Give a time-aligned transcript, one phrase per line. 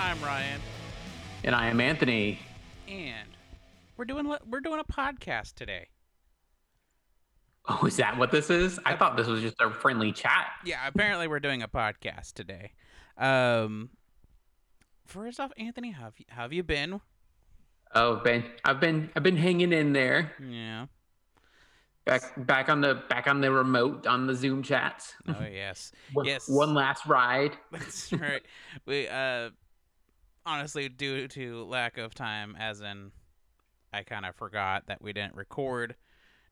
[0.00, 0.60] I'm Ryan,
[1.44, 2.38] And I am Anthony.
[2.86, 3.28] and
[3.96, 5.88] we're doing we're doing a podcast today.
[7.68, 8.78] Oh, is that what this is?
[8.86, 10.46] I thought this was just a friendly chat.
[10.64, 12.70] Yeah, apparently we're doing a podcast today.
[13.18, 13.90] Um,
[15.04, 17.00] first off, Anthony, how have you, how have you been?
[17.94, 20.32] Oh, Ben, I've been I've been hanging in there.
[20.48, 20.86] Yeah.
[22.04, 25.14] Back back on the back on the remote on the Zoom chats.
[25.26, 25.90] Oh yes.
[26.12, 26.48] One- yes.
[26.48, 27.56] One last ride.
[27.72, 28.42] That's right.
[28.86, 29.50] We uh,
[30.48, 33.12] honestly, due to lack of time, as in,
[33.92, 35.94] I kind of forgot that we didn't record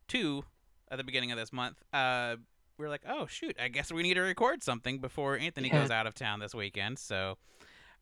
[0.09, 0.45] two
[0.91, 1.83] at the beginning of this month.
[1.93, 2.37] Uh,
[2.79, 5.81] we are like, oh shoot, I guess we need to record something before Anthony Yeah.
[5.81, 6.99] goes out of town this weekend.
[6.99, 7.39] So,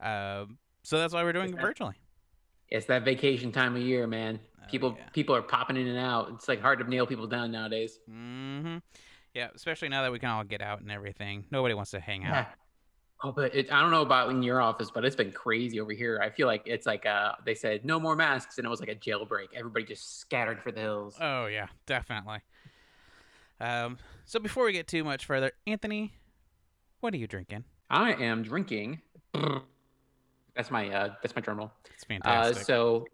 [0.00, 1.94] um, so that's why we're doing it that- virtually.
[2.70, 4.40] It's that vacation time of year, man.
[4.60, 5.08] Oh, People yeah.
[5.10, 6.30] people are popping in and out.
[6.34, 7.98] It's like hard to nail people down nowadays.
[8.10, 8.78] Mm-hmm.
[9.34, 11.44] Yeah, especially now that we can all get out and everything.
[11.50, 12.46] Nobody wants to hang out.
[13.24, 15.92] Oh, but it, I don't know about in your office, but it's been crazy over
[15.92, 16.20] here.
[16.22, 18.90] I feel like it's like uh they said no more masks, and it was like
[18.90, 19.46] a jailbreak.
[19.56, 21.16] Everybody just scattered for the hills.
[21.18, 22.40] Oh yeah, definitely.
[23.60, 26.12] Um, so before we get too much further, Anthony,
[27.00, 27.64] what are you drinking?
[27.88, 29.00] I am drinking.
[30.54, 31.72] That's my uh that's my drum roll.
[31.94, 32.66] It's Uh, fantastic.
[32.66, 33.06] so,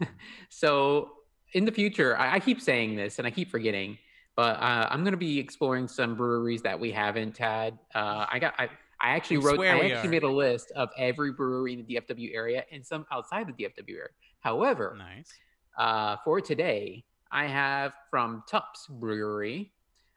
[0.50, 1.12] so
[1.54, 3.96] in the future, I, I keep saying this and I keep forgetting,
[4.36, 7.78] but uh, I'm going to be exploring some breweries that we haven't had.
[7.94, 8.68] Uh, I got, I,
[9.04, 10.10] I actually We wrote, I actually are.
[10.10, 13.90] made a list of every brewery in the DFW area and some outside the DFW
[13.96, 14.08] area.
[14.40, 15.30] However, nice.
[15.78, 19.72] uh, for today, I have from TUPPS Brewery,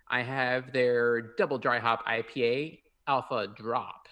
[0.08, 4.08] I have their double dry hop IPA Alpha Drop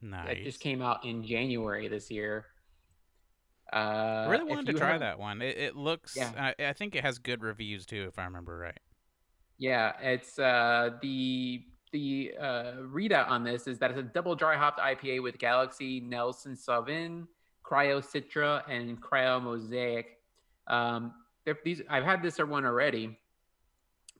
[0.00, 0.26] Nice.
[0.28, 2.46] that just came out in January this year.
[3.72, 5.42] Uh, I really wanted to try haven't- that one.
[5.42, 6.16] It, it looks.
[6.16, 6.30] Yeah.
[6.58, 8.78] I I think it has good reviews too, if I remember right.
[9.58, 14.56] Yeah, it's uh, the the uh, readout on this is that it's a double dry
[14.56, 17.26] hopped IPA with Galaxy, Nelson Sauvin,
[17.64, 20.18] Cryo Citra, and Cryo Mosaic.
[20.66, 21.12] Um,
[21.64, 23.18] these I've had this one already,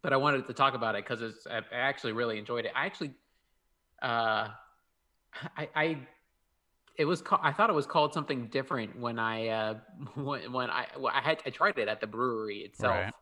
[0.03, 2.73] but I wanted to talk about it because I actually really enjoyed it.
[2.75, 3.13] I actually,
[4.01, 4.49] uh,
[5.57, 5.99] I, I
[6.97, 9.75] it was called, I thought it was called something different when I uh,
[10.15, 13.13] when, when I I had I tried it at the brewery itself Right.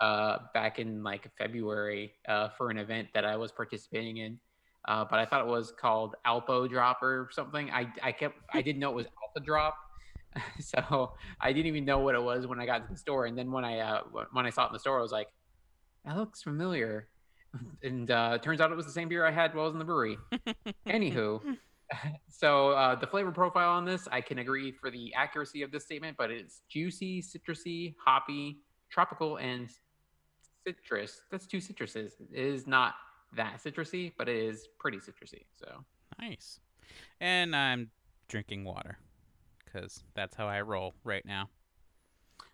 [0.00, 4.38] Uh, back in like February uh, for an event that I was participating in.
[4.86, 7.70] Uh, but I thought it was called Alpo Drop or something.
[7.70, 9.76] I, I kept I didn't know it was Alpha Drop,
[10.60, 13.26] so I didn't even know what it was when I got to the store.
[13.26, 14.02] And then when I uh,
[14.32, 15.28] when I saw it in the store, I was like,
[16.04, 17.08] that looks familiar.
[17.82, 19.78] And uh, turns out it was the same beer I had while I was in
[19.78, 20.18] the brewery.
[20.86, 21.40] Anywho,
[22.28, 25.84] so uh, the flavor profile on this, I can agree for the accuracy of this
[25.84, 28.58] statement, but it's juicy, citrusy, hoppy,
[28.90, 29.70] tropical, and
[30.66, 31.22] citrus.
[31.30, 32.12] That's two citruses.
[32.32, 32.94] It is not
[33.36, 35.44] that citrusy, but it is pretty citrusy.
[35.58, 35.84] So
[36.18, 36.60] Nice.
[37.20, 37.90] And I'm
[38.28, 38.98] drinking water
[39.64, 41.50] because that's how I roll right now.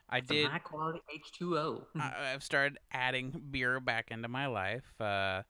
[0.09, 0.51] I did.
[0.51, 1.01] high quality
[1.41, 1.84] H2O.
[1.97, 5.01] I, I've started adding beer back into my life.
[5.01, 5.43] Uh,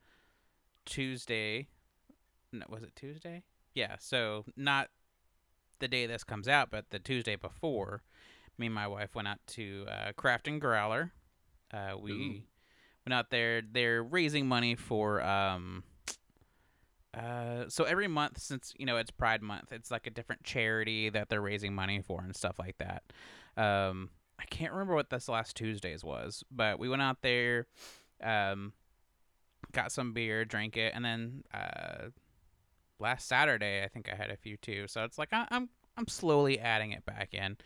[0.84, 1.69] Tuesday,
[2.53, 3.43] no, was it Tuesday?
[3.75, 3.97] Yeah.
[3.99, 4.89] So not
[5.81, 8.03] the day this comes out, but the Tuesday before.
[8.59, 11.12] Me and my wife went out to uh, Craft and Growler.
[11.72, 12.43] Uh, we Ooh.
[13.07, 13.63] Went out there.
[13.63, 15.23] They're raising money for.
[15.23, 15.85] Um,
[17.15, 21.11] uh, so every month, since you know it's Pride Month, it's like a different charity
[21.11, 23.03] that they're raising money for and stuff like that.
[23.57, 27.67] Um, I can't remember what this last Tuesdays was, but we went out there,
[28.23, 28.73] um,
[29.73, 32.09] got some beer, drank it, and then uh,
[32.99, 34.87] last Saturday I think I had a few too.
[34.89, 37.59] So it's like I, I'm I'm slowly adding it back in.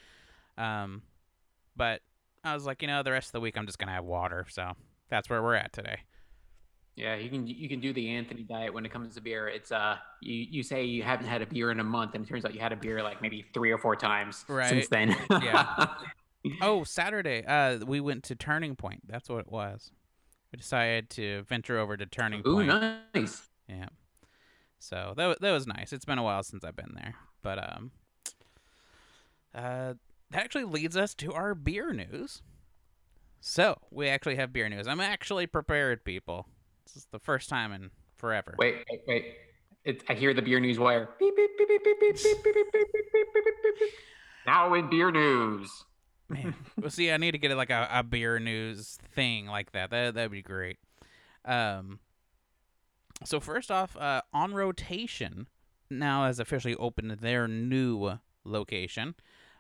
[0.59, 1.03] Um,
[1.77, 2.01] but
[2.43, 4.45] I was like, you know, the rest of the week I'm just gonna have water.
[4.49, 4.73] So
[5.09, 5.99] that's where we're at today.
[6.97, 9.49] Yeah, you can you can do the Anthony diet when it comes to beer.
[9.49, 12.29] It's uh you you say you haven't had a beer in a month, and it
[12.29, 14.69] turns out you had a beer like maybe three or four times Right.
[14.71, 15.15] since then.
[15.31, 15.87] Yeah.
[16.63, 19.01] Oh, Saturday, uh, we went to Turning Point.
[19.09, 19.91] That's what it was.
[20.53, 22.69] We decided to venture over to Turning Ooh, Point.
[23.13, 23.43] nice.
[23.69, 23.89] Yeah.
[24.79, 25.93] So that that was nice.
[25.93, 27.91] It's been a while since I've been there, but um,
[29.55, 29.95] uh,
[30.31, 32.43] that actually leads us to our beer news.
[33.49, 34.89] So we actually have beer news.
[34.89, 36.49] I'm actually prepared, people.
[36.85, 38.57] This is the first time in forever.
[38.59, 39.25] Wait, wait, wait.
[39.85, 41.11] It's, I hear the beer news wire.
[41.21, 43.89] Beep, beep, beep, beep, beep, beep, beep, beep, beep, beep, beep, beep, beep, beep, beep.
[44.47, 45.71] Now in beer news.
[46.29, 46.57] Man.
[46.77, 49.91] well, see, I need to get like a, a beer news thing like that.
[49.91, 50.79] That that'd be great.
[51.45, 52.01] Um.
[53.23, 55.47] So first off, uh, on rotation
[55.89, 59.15] now has officially opened their new location.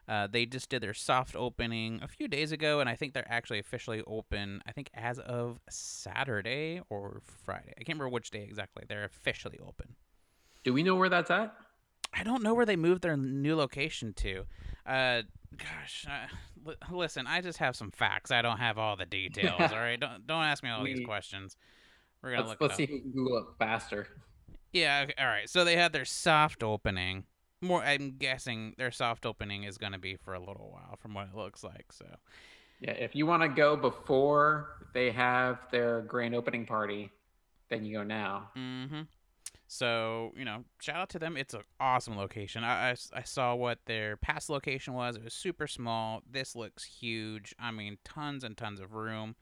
[0.08, 3.30] Uh, they just did their soft opening a few days ago, and I think they're
[3.30, 4.62] actually officially open.
[4.66, 7.72] I think as of Saturday or Friday.
[7.76, 8.84] I can't remember which day exactly.
[8.88, 9.96] They're officially open.
[10.62, 11.54] Do we know where that's at?
[12.14, 14.44] I don't know where they moved their new location to.
[14.86, 15.22] Uh,
[15.56, 16.26] gosh, uh,
[16.64, 18.30] li- listen, I just have some facts.
[18.30, 19.60] I don't have all the details.
[19.60, 21.56] all right, don't don't ask me all these questions.
[22.22, 24.06] We're gonna Let's, look let's see who can Google it faster.
[24.72, 25.48] Yeah, okay, all right.
[25.48, 27.24] So they had their soft opening.
[27.62, 31.14] More, I'm guessing their soft opening is going to be for a little while, from
[31.14, 31.92] what it looks like.
[31.92, 32.06] So,
[32.80, 37.10] Yeah, if you want to go before they have their grand opening party,
[37.70, 38.50] then you go now.
[38.54, 39.02] hmm
[39.68, 41.36] so you know, shout out to them.
[41.36, 42.64] It's an awesome location.
[42.64, 45.16] I I saw what their past location was.
[45.16, 46.22] It was super small.
[46.30, 47.54] This looks huge.
[47.58, 49.34] I mean, tons and tons of room.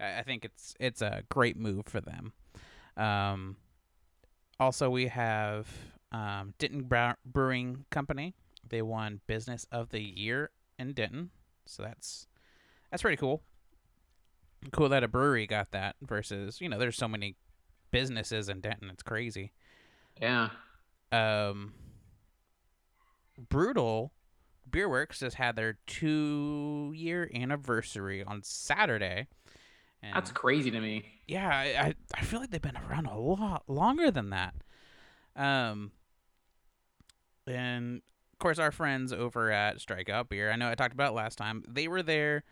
[0.00, 2.32] I, I think it's it's a great move for them.
[2.96, 3.56] Um,
[4.60, 5.68] also, we have
[6.12, 8.34] um, Denton Brow- Brewing Company.
[8.68, 11.30] They won Business of the Year in Denton,
[11.66, 12.26] so that's
[12.90, 13.42] that's pretty cool.
[14.72, 17.34] Cool that a brewery got that versus you know there's so many
[17.90, 18.90] businesses in Denton.
[18.90, 19.52] It's crazy.
[20.20, 20.50] Yeah.
[21.10, 21.74] Um,
[23.48, 24.12] Brutal
[24.70, 29.26] Beer Works just had their two year anniversary on Saturday.
[30.02, 31.04] And That's crazy to me.
[31.28, 34.54] yeah, I, I I feel like they've been around a lot longer than that.
[35.36, 35.92] Um,
[37.46, 38.02] and
[38.32, 41.36] of course, our friends over at Strikeout Beer, I know I talked about it last
[41.36, 41.62] time.
[41.68, 42.44] They were there.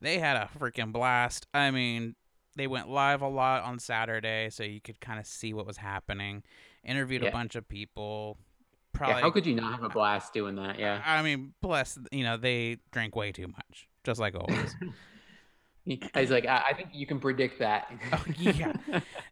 [0.00, 1.46] They had a freaking blast.
[1.54, 2.14] I mean,
[2.56, 5.76] they went live a lot on Saturday, so you could kind of see what was
[5.76, 6.42] happening.
[6.84, 8.36] Interviewed a bunch of people.
[8.38, 9.22] Yeah, Probably.
[9.22, 10.78] how could you not have a blast doing that?
[10.78, 11.02] Yeah.
[11.04, 11.98] I mean, bless.
[12.12, 14.76] You know, they drank way too much, just like always.
[15.84, 17.92] He's like, I, I think you can predict that.
[18.12, 18.72] Oh, yeah.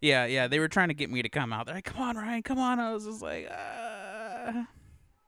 [0.02, 0.48] Yeah, yeah.
[0.48, 1.66] They were trying to get me to come out.
[1.66, 4.11] They're like, "Come on, Ryan, come on." I was just like, uh...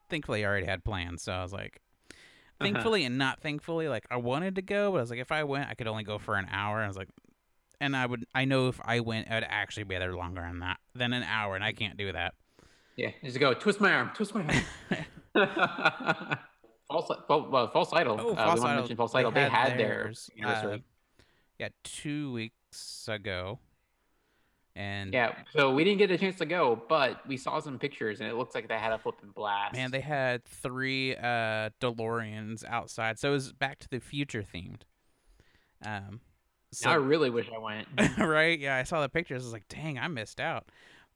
[0.08, 1.80] thankfully, I already had plans, so I was like,
[2.10, 2.64] Uh-huh.
[2.64, 5.44] thankfully and not thankfully, like I wanted to go, but I was like, if I
[5.44, 6.80] went, I could only go for an hour.
[6.82, 7.08] I was like,
[7.80, 10.78] and I would, I know if I went, I'd actually be there longer than that
[10.94, 12.34] than an hour, and I can't do that.
[12.96, 15.06] Yeah, just go twist my arm, twist my arm.
[16.88, 18.16] false, well, false idol.
[18.20, 19.30] Oh, uh, False Idol, false they idol.
[19.32, 20.78] They had had, their theirs, uh,
[21.58, 23.58] yeah, two weeks ago,
[24.76, 28.20] and yeah, so we didn't get a chance to go, but we saw some pictures,
[28.20, 29.74] and it looks like they had a flipping blast.
[29.74, 34.82] Man, they had three uh DeLoreans outside, so it was Back to the Future themed.
[35.84, 36.20] Um,
[36.72, 37.86] so I really wish I went.
[38.18, 39.42] right, yeah, I saw the pictures.
[39.42, 40.68] I was like, dang, I missed out.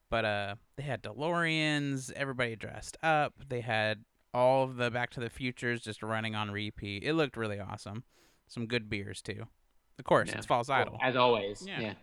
[0.09, 3.33] But uh, they had DeLoreans, everybody dressed up.
[3.47, 7.03] They had all of the Back to the Futures just running on repeat.
[7.03, 8.03] It looked really awesome.
[8.47, 9.43] Some good beers too.
[9.99, 10.37] Of course, Yeah.
[10.37, 10.97] it's False Well, Idol.
[11.01, 11.63] as always.
[11.67, 11.79] Yeah.
[11.79, 11.93] Yeah.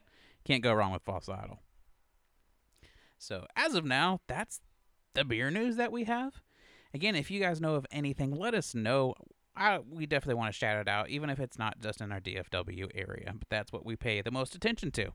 [0.47, 1.59] Can't go wrong with False Idol.
[3.19, 4.61] So, as of now, that's
[5.15, 6.35] the beer news that we have.
[6.95, 9.15] Again, if you guys know of anything, let us know.
[9.57, 12.21] I, we definitely want to shout it out, even if it's not just in our
[12.21, 13.33] DFW area.
[13.37, 15.11] But that's what we pay the most attention to.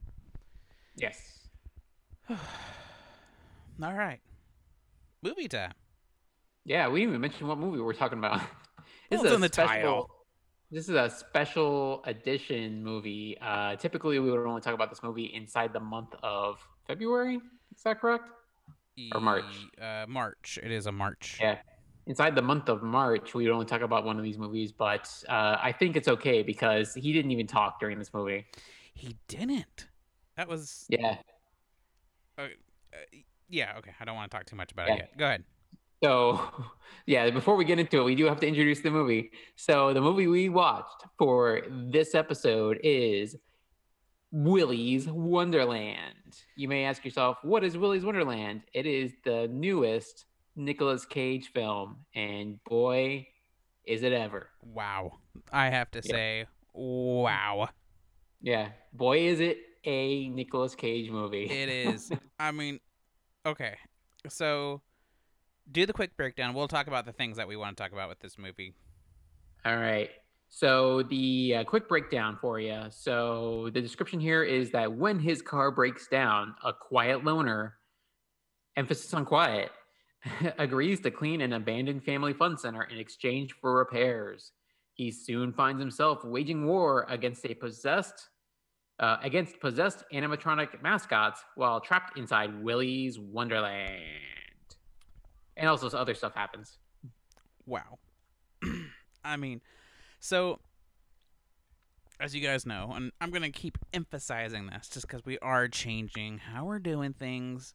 [0.96, 1.48] Yes.
[2.30, 2.36] All
[3.80, 4.20] right.
[5.22, 5.72] Movie time.
[6.66, 8.40] Yeah, we didn't even mention what movie we're talking about.
[9.10, 10.10] This Well, is a in the special, title.
[10.72, 13.36] This is a special edition movie.
[13.42, 17.40] Uh, typically, we would only talk about this movie inside the month of February.
[17.76, 18.24] Is that correct?
[19.14, 19.44] Or March.
[19.78, 20.58] Uh, March.
[20.62, 21.36] It is a March.
[21.38, 21.58] Yeah.
[22.06, 25.10] Inside the month of March, we would only talk about one of these movies, but
[25.28, 28.46] uh, I think it's okay because he didn't even talk during this movie.
[28.94, 29.88] He didn't.
[30.38, 30.86] That was.
[30.88, 31.18] Yeah.
[32.38, 32.46] Uh,
[33.50, 33.92] yeah, okay.
[34.00, 34.94] I don't want to talk too much about Yeah.
[34.94, 35.18] it yet.
[35.18, 35.44] Go ahead.
[36.02, 36.40] So,
[37.06, 39.30] yeah, before we get into it, we do have to introduce the movie.
[39.56, 43.36] So, the movie we watched for this episode is
[44.30, 46.38] Willy's Wonderland.
[46.56, 48.62] You may ask yourself, what is Willy's Wonderland?
[48.72, 50.24] It is the newest
[50.56, 53.26] Nicolas Cage film, and boy,
[53.84, 54.48] is it ever.
[54.62, 55.18] Wow.
[55.52, 56.10] I have to Yeah.
[56.12, 57.68] say, wow.
[58.40, 61.44] Yeah, boy, is it a Nicolas Cage movie.
[61.44, 62.10] It is.
[62.38, 62.78] I mean,
[63.44, 63.76] okay.
[64.28, 64.80] So,
[65.70, 66.54] do the quick breakdown.
[66.54, 68.74] We'll talk about the things that we want to talk about with this movie.
[69.64, 70.10] All right.
[70.48, 72.84] So the uh, quick breakdown for you.
[72.90, 77.76] So the description here is that when his car breaks down, a quiet loner,
[78.76, 79.70] emphasis on quiet,
[80.58, 84.52] agrees to clean an abandoned family fun center in exchange for repairs.
[84.92, 88.28] He soon finds himself waging war against a possessed
[89.00, 94.02] uh, against possessed animatronic mascots while trapped inside Willy's Wonderland.
[95.62, 96.78] And also some other stuff happens.
[97.66, 98.00] Wow.
[99.24, 99.60] I mean,
[100.18, 100.58] so
[102.18, 105.68] as you guys know, and I'm going to keep emphasizing this just because we are
[105.68, 107.74] changing how we're doing things.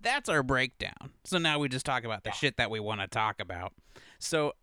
[0.00, 1.10] That's our breakdown.
[1.24, 3.74] So now we just talk about the shit that we want to talk about.
[4.18, 4.54] So,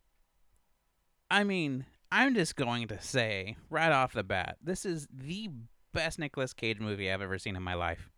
[1.29, 5.51] I mean, I'm just going to say right off the bat, this is the
[5.93, 8.09] best Nicolas Cage movie I've ever seen in my life.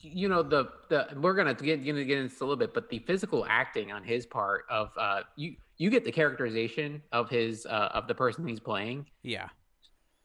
[0.00, 2.88] You know the the we're gonna get gonna get into this a little bit, but
[2.88, 7.66] the physical acting on his part of uh you you get the characterization of his
[7.66, 9.48] uh of the person he's playing Yeah.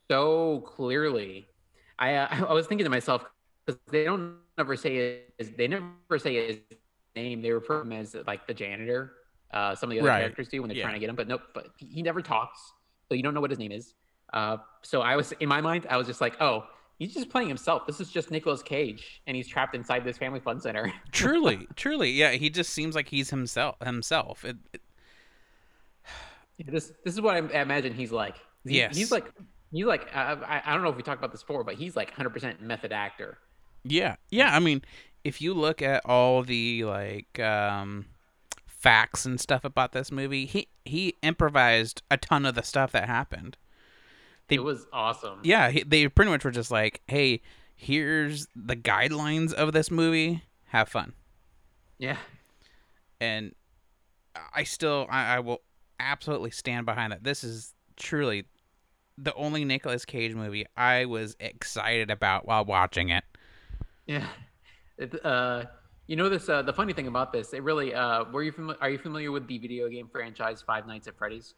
[0.10, 1.48] so clearly.
[2.00, 3.26] I uh, I was thinking to myself
[3.66, 6.60] because they don't never say his they never say his
[7.16, 7.42] name.
[7.42, 9.14] They refer to him as like the janitor.
[9.54, 10.20] Uh, some of the other Right.
[10.20, 10.84] characters do when they're Yeah.
[10.84, 11.42] trying to get him, but nope.
[11.54, 12.60] But he he never talks,
[13.08, 13.94] so you don't know what his name is.
[14.34, 16.66] Uh, so I was in my mind, I was just like, oh,
[17.00, 17.86] he's just playing himself.
[17.88, 20.92] This is just Nicolas Cage, and he's trapped inside this family fun center.
[21.12, 22.32] Truly, truly, yeah.
[22.32, 23.76] He just seems like he's himself.
[23.84, 24.44] Himself.
[24.46, 24.82] It, it-
[26.66, 28.36] this this is what I imagine he's like.
[28.66, 28.98] He- Yes.
[28.98, 29.32] he's like
[29.72, 31.96] he's like I, I I don't know if we talked about this before, but he's
[31.96, 33.38] like 100% method actor.
[33.84, 34.56] yeah, yeah.
[34.56, 34.82] I mean,
[35.24, 38.06] if you look at all the like um,
[38.66, 43.08] facts and stuff about this movie, he he improvised a ton of the stuff that
[43.08, 43.56] happened.
[44.48, 45.40] They- it was awesome.
[45.44, 47.42] Yeah, he, they pretty much were just like, "Hey,
[47.76, 50.44] here's the guidelines of this movie.
[50.68, 51.14] Have fun."
[51.98, 52.18] Yeah.
[53.20, 53.54] and
[54.54, 55.62] I still I, I will
[56.00, 57.24] absolutely stand behind that.
[57.24, 58.46] This is truly
[59.18, 63.24] the only Nicolas Cage movie I was excited about while watching it.
[64.06, 64.28] Yeah.
[65.00, 65.64] It, uh,
[66.06, 66.48] you know this.
[66.48, 67.94] Uh, the funny thing about this, it really.
[67.94, 71.18] Uh, were you fami- Are you familiar with the video game franchise Five Nights at
[71.18, 71.56] Freddy's?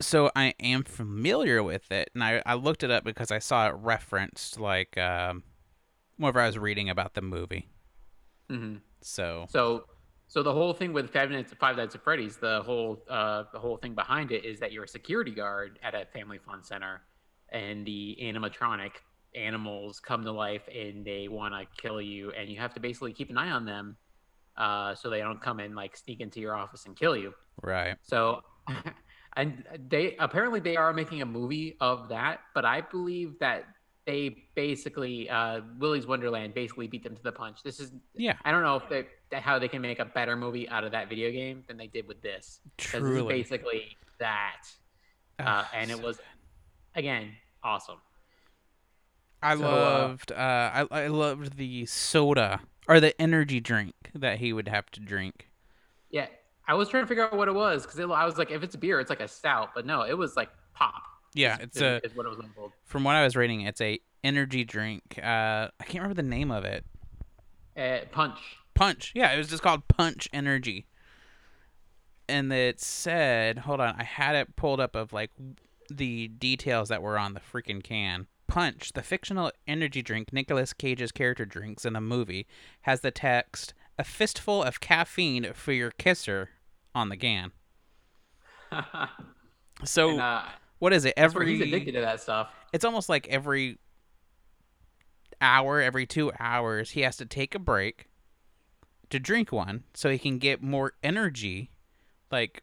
[0.00, 3.68] So I am familiar with it, and I, I looked it up because I saw
[3.68, 5.42] it referenced like um,
[6.16, 7.68] whenever I was reading about the movie.
[8.48, 9.84] hmm So So,
[10.28, 13.58] so the whole thing with Five Nights Five Nights at Freddy's, the whole uh, the
[13.58, 17.02] whole thing behind it is that you're a security guard at a family fun center,
[17.50, 18.92] and the animatronic
[19.34, 23.12] animals come to life and they want to kill you, and you have to basically
[23.12, 23.96] keep an eye on them,
[24.56, 27.34] uh, so they don't come and like sneak into your office and kill you.
[27.62, 28.42] right, So,
[29.36, 33.64] and they apparently they are making a movie of that, but I believe that
[34.06, 37.62] they basically uh, Willy's Wonderland basically beat them to the punch.
[37.62, 39.06] This is yeah, I don't know if they
[39.38, 42.08] how they can make a better movie out of that video game than they did
[42.08, 42.60] with this.
[42.78, 43.34] 'Cause This is truly.
[43.34, 44.62] basically that,
[45.38, 46.20] uh, and it so was
[46.94, 47.98] again awesome.
[49.42, 54.38] I so, uh, loved uh, I I loved the soda or the energy drink that
[54.38, 55.48] he would have to drink.
[56.10, 56.26] Yeah,
[56.68, 58.76] I was trying to figure out what it was because I was like, if it's
[58.76, 61.02] beer, it's like a stout, but no, it was like pop.
[61.34, 62.72] Yeah, is- it's is, a is what it was labeled.
[62.84, 65.02] from what I was reading, it's a energy drink.
[65.18, 66.84] Uh, I can't remember the name of it.
[67.76, 68.38] Uh, punch.
[68.74, 69.12] Punch.
[69.14, 70.86] Yeah, it was just called Punch Energy.
[72.28, 75.30] And it said, hold on, I had it pulled up of like
[75.90, 78.26] the details that were on the freaking can.
[78.46, 82.46] Punch, the fictional energy drink Nicolas Cage's character drinks in the movie,
[82.82, 86.50] has the text "A fistful of caffeine for your kisser"
[86.94, 87.52] on the GAN.
[89.84, 90.42] So and, uh,
[90.78, 91.14] what is it?
[91.16, 92.48] Every he's addicted to that stuff.
[92.72, 93.78] it's almost like every
[95.40, 98.08] hour, every two hours, he has to take a break
[99.10, 101.70] to drink one so he can get more energy,
[102.30, 102.62] like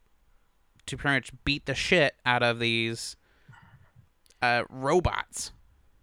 [0.86, 3.15] to pretty much beat the shit out of these
[4.41, 5.51] uh, robots.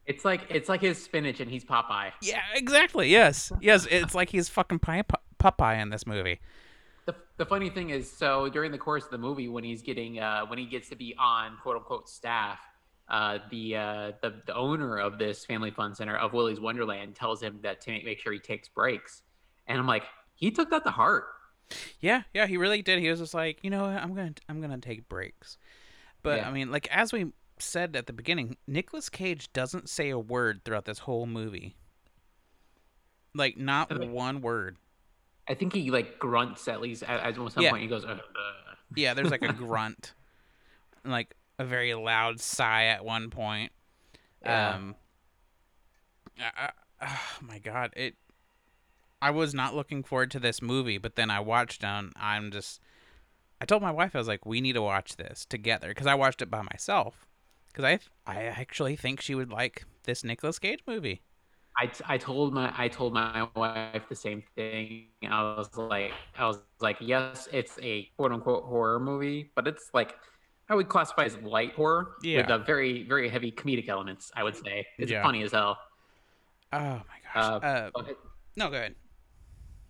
[0.04, 2.10] It's like it's like his spinach and he's Popeye.
[2.20, 3.08] Yeah, exactly.
[3.08, 3.86] Yes, yes.
[3.88, 6.40] It's like he's fucking Popeye in this movie.
[7.06, 10.20] The, the funny thing is, so during the course of the movie, when he's getting
[10.20, 12.60] uh, when he gets to be on quote unquote staff,
[13.08, 17.42] uh, the, uh, the the owner of this family fun center of Willy's Wonderland tells
[17.42, 19.22] him that to make, make sure he takes breaks,
[19.66, 20.04] and I'm like,
[20.34, 21.24] he took that to heart.
[22.00, 22.98] Yeah, yeah, he really did.
[23.00, 23.96] He was just like, you know, what?
[23.96, 25.58] I'm gonna, I'm gonna take breaks.
[26.22, 26.48] But Yeah.
[26.48, 30.62] I mean, like as we said at the beginning, Nicolas Cage doesn't say a word
[30.64, 31.76] throughout this whole movie.
[33.34, 34.76] Like not one word.
[35.48, 37.70] I think he like grunts at least at, at some Yeah.
[37.70, 37.82] point.
[37.82, 38.74] He goes, uh, uh.
[38.94, 40.14] Yeah, there's like a grunt,
[41.02, 43.72] and, like a very loud sigh at one point.
[44.42, 44.74] Yeah.
[44.74, 44.94] Um,
[46.38, 46.70] I,
[47.00, 48.14] I, oh my god, it.
[49.20, 51.86] I was not looking forward to this movie, but then I watched it.
[51.86, 52.80] And I'm just.
[53.60, 56.16] I told my wife I was like, we need to watch this together because I
[56.16, 57.26] watched it by myself.
[57.68, 61.22] Because I, I actually think she would like this Nicolas Cage movie.
[61.78, 65.08] I, t- I told my I told my wife the same thing.
[65.26, 69.90] I was like I was like yes, it's a quote unquote horror movie, but it's
[69.94, 70.16] like
[70.68, 74.30] I would classify as light horror with a very very heavy comedic elements.
[74.34, 75.22] I would say it's Yeah.
[75.22, 75.78] funny as hell.
[76.72, 77.62] Oh my gosh.
[77.62, 78.14] Uh, Uh, Okay.
[78.56, 78.94] no, go ahead.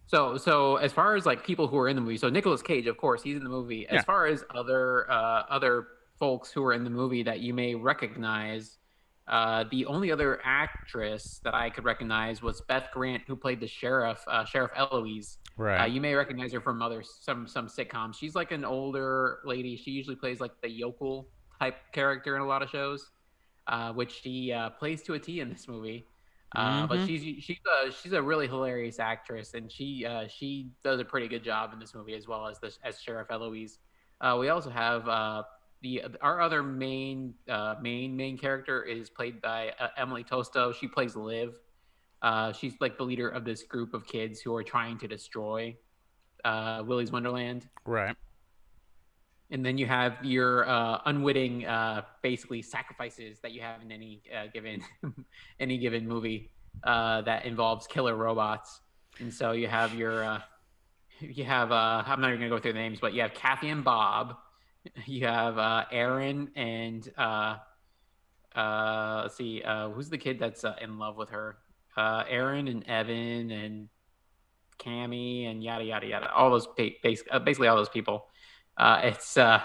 [0.07, 2.87] So so as far as like people who are in the movie, so Nicolas Cage,
[2.87, 3.87] of course, he's in the movie.
[3.89, 4.03] As Yeah.
[4.03, 8.79] far as other uh, other folks who are in the movie that you may recognize,
[9.29, 13.67] uh, the only other actress that I could recognize was Beth Grant, who played the
[13.69, 15.39] sheriff, uh, Sheriff Eloise.
[15.57, 15.83] Right.
[15.83, 18.17] Uh, you may recognize her from other some some sitcoms.
[18.17, 19.77] She's like an older lady.
[19.77, 21.29] She usually plays like the yokel
[21.61, 23.11] type character in a lot of shows,
[23.67, 26.07] uh, which she uh, plays to a T in this movie.
[26.55, 31.01] Uh, But she's she's a she's a really hilarious actress, and she uh, she does
[31.01, 33.79] a pretty good job in this movie as well as the as Sheriff Eloise.
[34.21, 35.43] Uh, we also have uh,
[35.83, 40.75] the our other main uh, main main character is played by uh, Emily Tosta.
[40.75, 41.55] She plays Liv.
[42.23, 45.77] Uh, she's like the leader of this group of kids who are trying to destroy
[46.45, 47.69] uh, Willy's Wonderland.
[47.85, 48.17] Right.
[49.51, 54.23] And then you have your uh, unwitting, uh, basically sacrifices that you have in any
[54.35, 54.83] uh, given
[55.61, 56.51] any given movie
[56.85, 58.81] uh, that involves killer robots.
[59.19, 60.41] And so you have your uh,
[61.21, 63.69] you have uh, I'm not even gonna go through the names, but you have Kathy
[63.69, 64.37] and Bob.
[65.07, 67.57] You have uh, Aaron and uh,
[68.55, 71.59] uh, let's see, uh, who's the kid that's uh, in love with her?
[71.97, 73.89] Uh, Aaron and Evan and
[74.79, 76.33] Cammy and yada yada yada.
[76.33, 78.27] All those pa- bas- uh, basically all those people.
[78.77, 79.61] Uh, it's uh,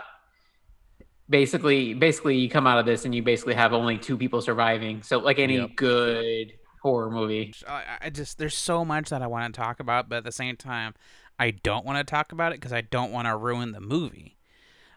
[1.30, 5.02] basically basically you come out of this and you basically have only two people surviving.
[5.04, 5.76] So like any Yep.
[5.76, 7.54] good horror movie.
[7.68, 10.32] I, I just there's so much that I want to talk about, but at the
[10.32, 10.94] same time,
[11.40, 14.37] I don't want to talk about it because I don't want to ruin the movie.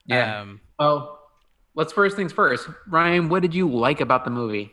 [0.09, 1.21] Um, Well,
[1.75, 2.69] let's first things first.
[2.89, 4.73] Ryan, what did you like about the movie?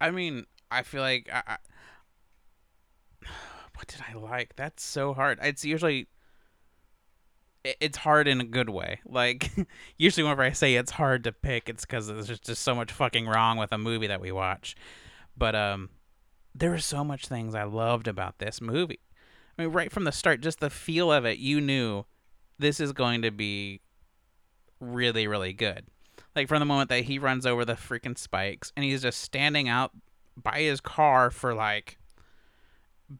[0.00, 1.56] I mean, I feel like I, I,
[3.76, 4.56] what did I like?
[4.56, 5.38] That's so hard.
[5.42, 6.08] It's usually
[7.64, 9.00] it's hard in a good way.
[9.06, 9.50] Like
[9.98, 12.92] usually whenever I say it's hard to pick, it's because there's just, just so much
[12.92, 14.76] fucking wrong with a movie that we watch.
[15.36, 15.90] But um,
[16.54, 19.00] there were so much things I loved about this movie.
[19.58, 22.04] I mean, right from the start, just the feel of it, you knew
[22.58, 23.80] this is going to be
[24.92, 25.86] really, really good.
[26.36, 29.68] Like from the moment that he runs over the freaking spikes and he's just standing
[29.68, 29.92] out
[30.36, 31.98] by his car for like,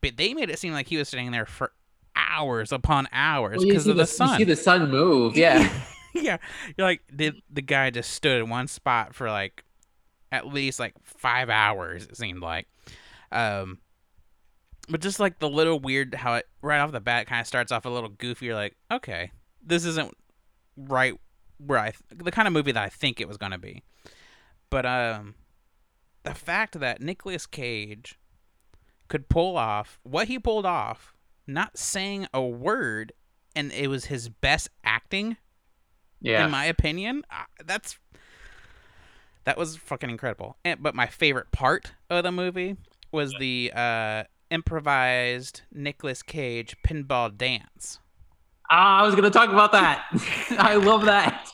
[0.00, 1.72] but they made it seem like he was standing there for
[2.16, 4.30] hours upon hours because see of the, You sun.
[4.30, 5.36] You see the sun move.
[5.36, 5.68] Yeah.
[6.14, 6.36] yeah,
[6.76, 9.64] you're like the the guy just stood in one spot for like
[10.30, 12.04] at least like five hours.
[12.04, 12.68] It seemed like,
[13.32, 13.78] um,
[14.88, 17.72] but just like the little weird how it right off the bat kind of starts
[17.72, 18.46] off a little goofy.
[18.46, 19.32] You're like, okay,
[19.64, 20.16] this isn't
[20.76, 21.14] right
[21.58, 23.82] where I the kind of movie that I think it was gonna be.
[24.70, 25.34] But um,
[26.24, 28.18] the fact that Nicolas Cage
[29.08, 31.14] could pull off what he pulled off,
[31.46, 33.12] not saying a word,
[33.54, 35.36] and it was his best acting
[36.20, 36.44] Yeah.
[36.46, 37.22] in my opinion.
[37.64, 37.98] That's
[39.44, 40.56] that was fucking incredible.
[40.64, 42.76] And, but my favorite part of the movie
[43.12, 47.98] was the uh, improvised Nicolas Cage pinball dance.
[48.76, 50.04] Ah, I was gonna talk about that.
[50.58, 51.48] I love that.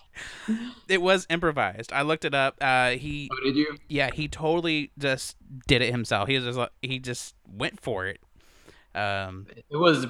[0.89, 1.93] It was improvised.
[1.93, 2.57] I looked it up.
[2.61, 3.77] Uh, he, Oh, did you?
[3.89, 5.37] yeah, he totally just
[5.69, 6.29] did it himself.
[6.29, 8.21] He was just like, he just went for it.
[8.95, 10.07] Um, It was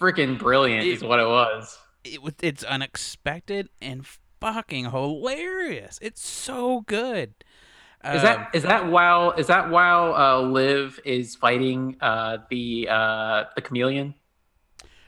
[0.00, 0.86] freaking brilliant.
[0.86, 1.76] Is what it was.
[2.04, 4.06] it was it's unexpected and
[4.40, 5.98] fucking hilarious.
[6.00, 7.34] It's so good.
[8.04, 12.86] Is Um, that is that while is that while uh, Liv is fighting uh, the
[12.90, 14.14] uh, the chameleon?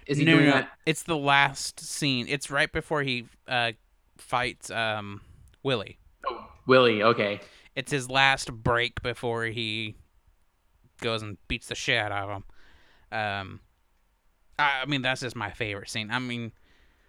[0.07, 0.71] Is he no, doing no, that?
[0.85, 2.27] It's the last scene.
[2.29, 3.73] It's right before he uh,
[4.17, 5.21] fights um,
[5.63, 5.99] Willy.
[6.29, 7.03] Oh, Willy.
[7.03, 7.41] Okay.
[7.75, 9.97] It's his last break before he
[11.01, 12.45] goes and beats the shit out of him.
[13.19, 13.61] Um,
[14.59, 16.11] I, I mean, that's just my favorite scene.
[16.11, 16.53] I mean,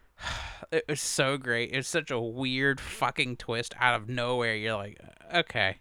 [0.71, 1.71] it was so great.
[1.73, 4.55] It's such a weird fucking twist out of nowhere.
[4.55, 4.99] You're like,
[5.33, 5.77] okay,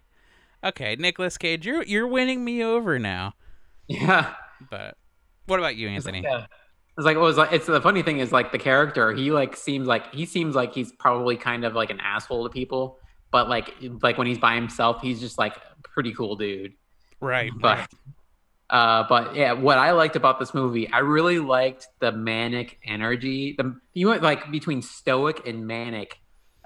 [0.63, 3.33] okay, Nicolas Cage, you're you're winning me over now.
[3.89, 4.33] Yeah.
[4.69, 4.97] But
[5.45, 6.45] what about you, It's like, Anthony?
[6.97, 9.55] It's like it was like it's the funny thing is like the character he like
[9.55, 12.99] seems like he seems like he's probably kind of like an asshole to people,
[13.31, 16.73] but like like when he's by himself he's just like a pretty cool dude.
[17.21, 17.87] Right, But right.
[18.69, 23.53] uh but yeah, what I liked about this movie, I really liked the manic energy.
[23.57, 26.19] The you went like between stoic and manic,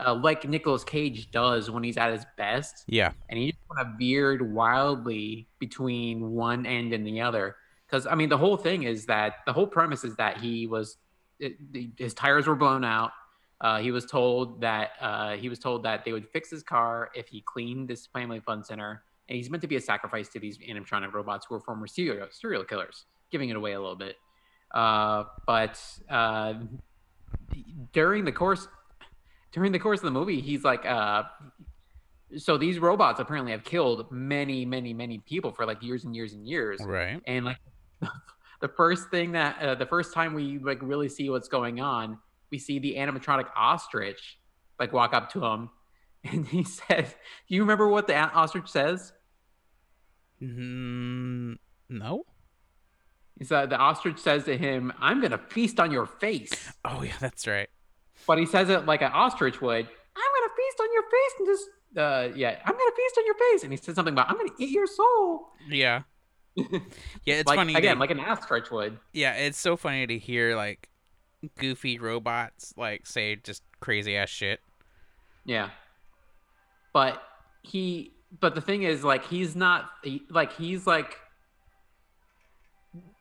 [0.06, 3.88] uh, like Nicolas Cage does when he's at his best yeah, and he just kind
[3.88, 7.56] of veered wildly between one end and the other.
[7.92, 10.98] Because I mean, the whole thing is that the whole premise is that he was
[11.40, 13.12] it, the- his tires were blown out.
[13.60, 17.12] Uh, he was told that uh, he was told that they would fix his car
[17.14, 20.40] if he cleaned this family fun center, and he's meant to be a sacrifice to
[20.40, 24.16] these animatronic robots who are former serial serial killers, giving it away a little bit.
[24.74, 26.54] Uh, but uh,
[27.92, 28.68] during the course
[29.52, 31.24] during the course of the movie, he's like, uh,
[32.38, 36.32] so these robots apparently have killed many, many, many people for like years and years
[36.34, 36.80] and years.
[36.84, 37.22] right.
[37.28, 37.58] And like
[38.62, 42.18] the first thing that uh, the first time we like really see what's going on,
[42.52, 44.38] we see the animatronic ostrich
[44.80, 45.70] like walk up to him,
[46.24, 47.16] and he says,
[47.48, 49.14] "Do you remember what the ostrich says?"
[50.42, 51.58] Mm,
[51.90, 52.26] no.
[53.38, 56.52] He said the ostrich says to him, "I'm gonna feast on your face,"
[56.86, 57.70] Oh yeah, that's right.
[58.28, 59.86] but he says it like an ostrich would.
[59.86, 61.66] I'm gonna feast on your face and just
[61.98, 63.64] uh yeah, I'm gonna feast on your face.
[63.64, 65.54] And he said something about I'm gonna eat your soul.
[65.70, 66.02] Yeah.
[67.26, 67.76] Yeah, it's like funny.
[67.76, 68.98] again, to- like an asteroid would.
[69.14, 70.90] yeah, it's so funny to hear like
[71.58, 74.60] goofy robots like say just crazy ass shit.
[75.46, 75.70] Yeah.
[76.94, 77.22] But
[77.64, 81.18] he but the thing is like he's not he, like he's like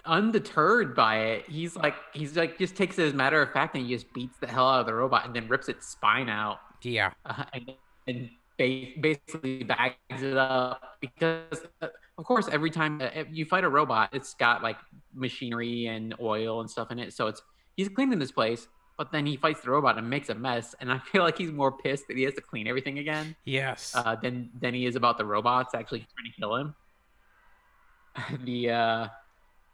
[0.05, 1.49] undeterred by it.
[1.49, 4.13] He's like he's like just takes it as a matter of fact and he just
[4.13, 7.13] beats the hell out of the robot and then rips its spine out Yeah.
[7.25, 7.73] uh, and,
[8.07, 13.69] and basically bags it up because uh, of course every time uh, you fight a
[13.69, 14.77] robot it's got like
[15.15, 17.43] machinery and oil and stuff in it so it's
[17.77, 18.69] he's cleaning this place
[18.99, 21.51] but then he fights the robot and makes a mess and i feel like he's
[21.53, 23.93] more pissed that he has to clean everything again Yes.
[23.95, 26.75] uh, than than he is about the robots actually trying to kill him
[28.45, 29.09] the uh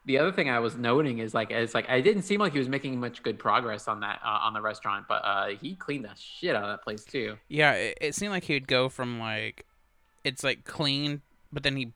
[0.06, 2.58] the other thing I was noting is like it's like I didn't seem like he
[2.58, 6.04] was making much good progress on that uh, on the restaurant, but uh, he cleaned
[6.04, 7.36] the shit out of that place too.
[7.48, 9.66] yeah, it, it seemed like he would go from like
[10.24, 11.92] it's like clean, but then he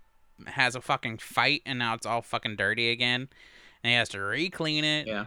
[0.46, 3.28] has a fucking fight and now it's all fucking dirty again.
[3.82, 5.06] And he has to re-clean it.
[5.06, 5.26] Yeah.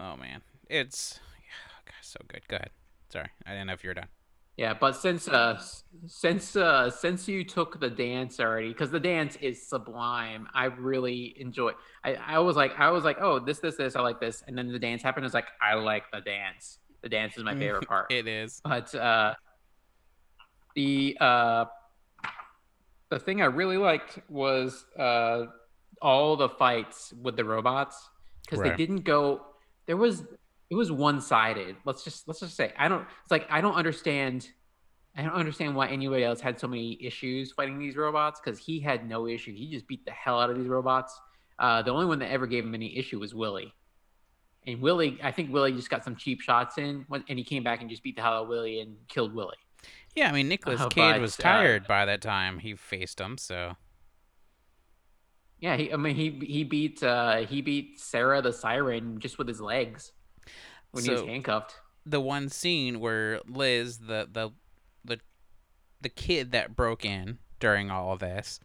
[0.00, 0.42] Oh man.
[0.68, 2.46] It's yeah, God, so good.
[2.48, 2.70] Go ahead.
[3.10, 3.28] Sorry.
[3.46, 4.08] I didn't know if you were done.
[4.56, 5.60] Yeah, but since uh
[6.06, 11.34] since uh since you took the dance already, because the dance is sublime, I really
[11.40, 11.72] enjoy.
[12.04, 14.56] I I was like I was like oh this this this I like this, and
[14.56, 15.24] then the dance happened.
[15.24, 16.78] I was like I like the dance.
[17.02, 18.06] The dance is my favorite part.
[18.12, 18.60] It is.
[18.64, 19.34] but uh
[20.76, 21.64] the uh
[23.10, 25.46] the thing I really liked was uh
[26.00, 28.08] all the fights with the robots
[28.44, 28.70] because Right.
[28.70, 29.46] they didn't go
[29.86, 30.22] there was
[30.70, 31.76] it was one-sided.
[31.84, 34.48] Let's just let's just say i don't it's like i don't understand
[35.16, 38.80] i don't understand why anybody else had so many issues fighting these robots because he
[38.80, 39.52] had no issue.
[39.54, 41.20] He just beat the hell out of these robots.
[41.58, 43.72] Uh the only one that ever gave him any issue was Willy.
[44.66, 47.80] And Willy i think Willy just got some cheap shots in and he came back
[47.80, 49.56] and just beat the hell out of Willy and killed Willy.
[50.16, 53.36] Yeah, I mean Nicolas Uh, Cage was uh, tired by that time he faced him,
[53.36, 53.76] so.
[55.60, 59.48] Yeah he, i mean he he beat uh he beat sarah the siren just with
[59.48, 60.12] his legs
[60.94, 64.50] when he was So- handcuffed the one scene where Liz, the the
[65.04, 65.20] the
[66.02, 68.60] the kid that broke in during all of this,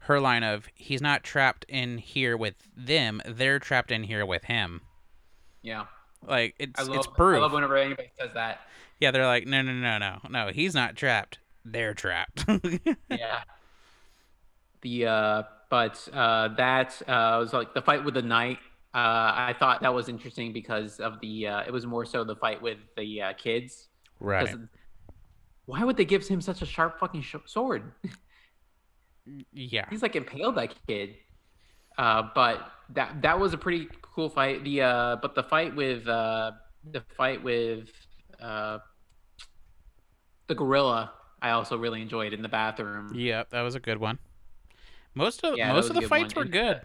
[0.00, 4.44] her line of "He's not trapped in here with them; they're trapped in here with
[4.44, 4.80] him."
[5.60, 5.86] yeah
[6.26, 8.60] Like it's I love, it's I love whenever anybody says that.
[9.00, 10.48] yeah, they're like, no, no, no, no, no.
[10.52, 11.38] He's not trapped.
[11.64, 12.44] They're trapped.
[13.10, 13.42] yeah.
[14.80, 18.58] The uh, but uh, that uh, was like the fight with the knight.
[18.98, 21.46] Uh, I thought that was interesting because of the.
[21.46, 23.88] Uh, it was more so the fight with the uh, kids.
[24.18, 24.54] right.
[25.66, 27.92] Why would they give him such a sharp fucking sh- sword?
[29.52, 29.84] Yeah.
[29.90, 31.16] He's like impaled that kid.
[31.98, 34.64] Uh, but that that was a pretty cool fight.
[34.64, 36.52] The uh, but the fight with uh,
[36.90, 37.90] the fight with
[38.40, 38.78] uh,
[40.46, 43.12] the gorilla, I also really enjoyed in the bathroom.
[43.14, 44.18] Yep, that was a good one.
[45.14, 46.46] Most of Yeah, most of the fights one.
[46.46, 46.80] were good.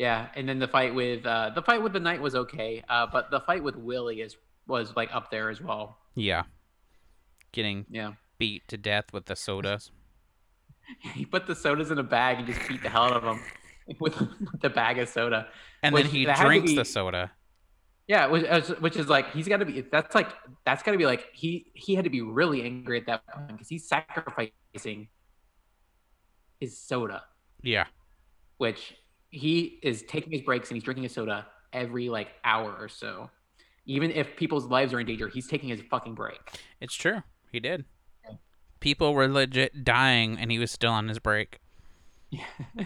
[0.00, 3.06] Yeah, and then the fight with uh, the fight with the knight was okay, uh,
[3.12, 4.34] but the fight with Willy is
[4.66, 5.98] was like up there as well.
[6.14, 6.44] Yeah.
[7.52, 9.90] Getting Yeah, beat to death with the sodas.
[11.14, 13.40] he put the sodas in a bag and just beat the hell out of them
[14.00, 14.16] with
[14.62, 15.48] the bag of soda.
[15.82, 17.32] And then he that had to drinks be- the soda.
[18.08, 18.46] Yeah, which,
[18.80, 19.82] which is like he's got to be.
[19.82, 20.30] That's like
[20.64, 23.48] that's got to be like he he had to be really angry at that point
[23.48, 25.08] because he's sacrificing
[26.58, 27.24] his soda,
[27.62, 27.84] Yeah.
[28.56, 28.94] which
[29.30, 33.30] he is taking his breaks and he's drinking his soda every like hour or so.
[33.86, 36.38] Even if people's lives are in danger, he's taking his fucking break.
[36.80, 37.22] It's true.
[37.50, 37.84] He did.
[38.24, 38.36] Yeah.
[38.80, 41.58] People were legit dying and he was still on his break.
[42.30, 42.44] Yeah.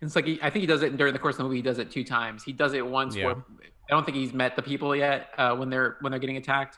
[0.00, 1.56] it's like he, I think he does it during the course of the movie.
[1.56, 2.44] He does it two times.
[2.44, 3.26] He does it once Yeah.
[3.26, 6.36] where I don't think he's met the people yet uh, when they're when they're getting
[6.36, 6.76] attacked,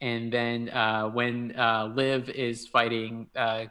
[0.00, 3.66] and then uh, when uh, Liv is fighting uh,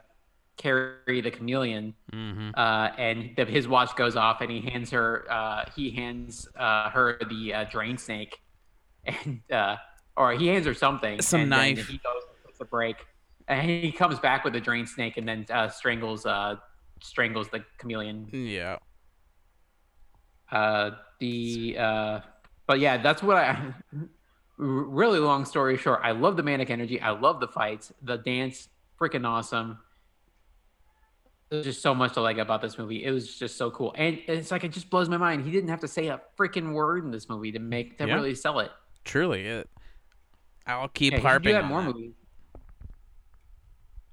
[0.57, 5.25] Carrie the chameleon, hmm uh, and the, his watch goes off, and he hands her
[5.29, 8.39] uh, he hands uh, her the uh, drain snake,
[9.05, 9.77] and uh,
[10.17, 11.87] or he hands her something, Some knife.
[11.87, 12.97] He goes takes a break,
[13.47, 16.55] and he comes back with the drain snake, and then uh, strangles uh,
[17.01, 18.77] strangles the chameleon Yeah.
[20.51, 22.19] uh the uh
[22.67, 23.73] but yeah that's what I.
[24.57, 28.69] really long story short i love the manic energy i love the fights the dance
[28.99, 29.77] freaking awesome
[31.55, 34.19] there's just so much to like about this movie it was just so cool and
[34.27, 37.03] it's like it just blows my mind he didn't have to say a freaking word
[37.03, 38.13] in this movie to make to Yeah.
[38.15, 38.71] really sell it
[39.03, 39.45] Truly.
[39.45, 39.69] It,
[40.65, 41.87] I'll keep yeah, harping do that more that.
[41.93, 42.13] movies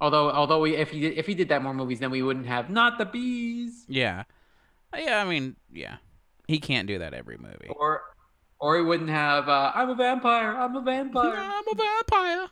[0.00, 2.46] although although we, if he did if he did that more movies then we wouldn't
[2.46, 4.24] have not the bees Yeah.
[4.94, 5.96] Yeah, I mean, yeah.
[6.48, 7.68] He can't do that every movie.
[7.70, 8.02] or
[8.58, 12.48] or he wouldn't have uh, i'm a vampire i'm a vampire I'm a vampire.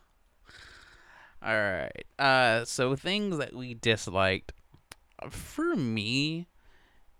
[1.42, 2.05] All right.
[2.18, 4.53] Uh, so things that we disliked.
[5.28, 6.46] For me,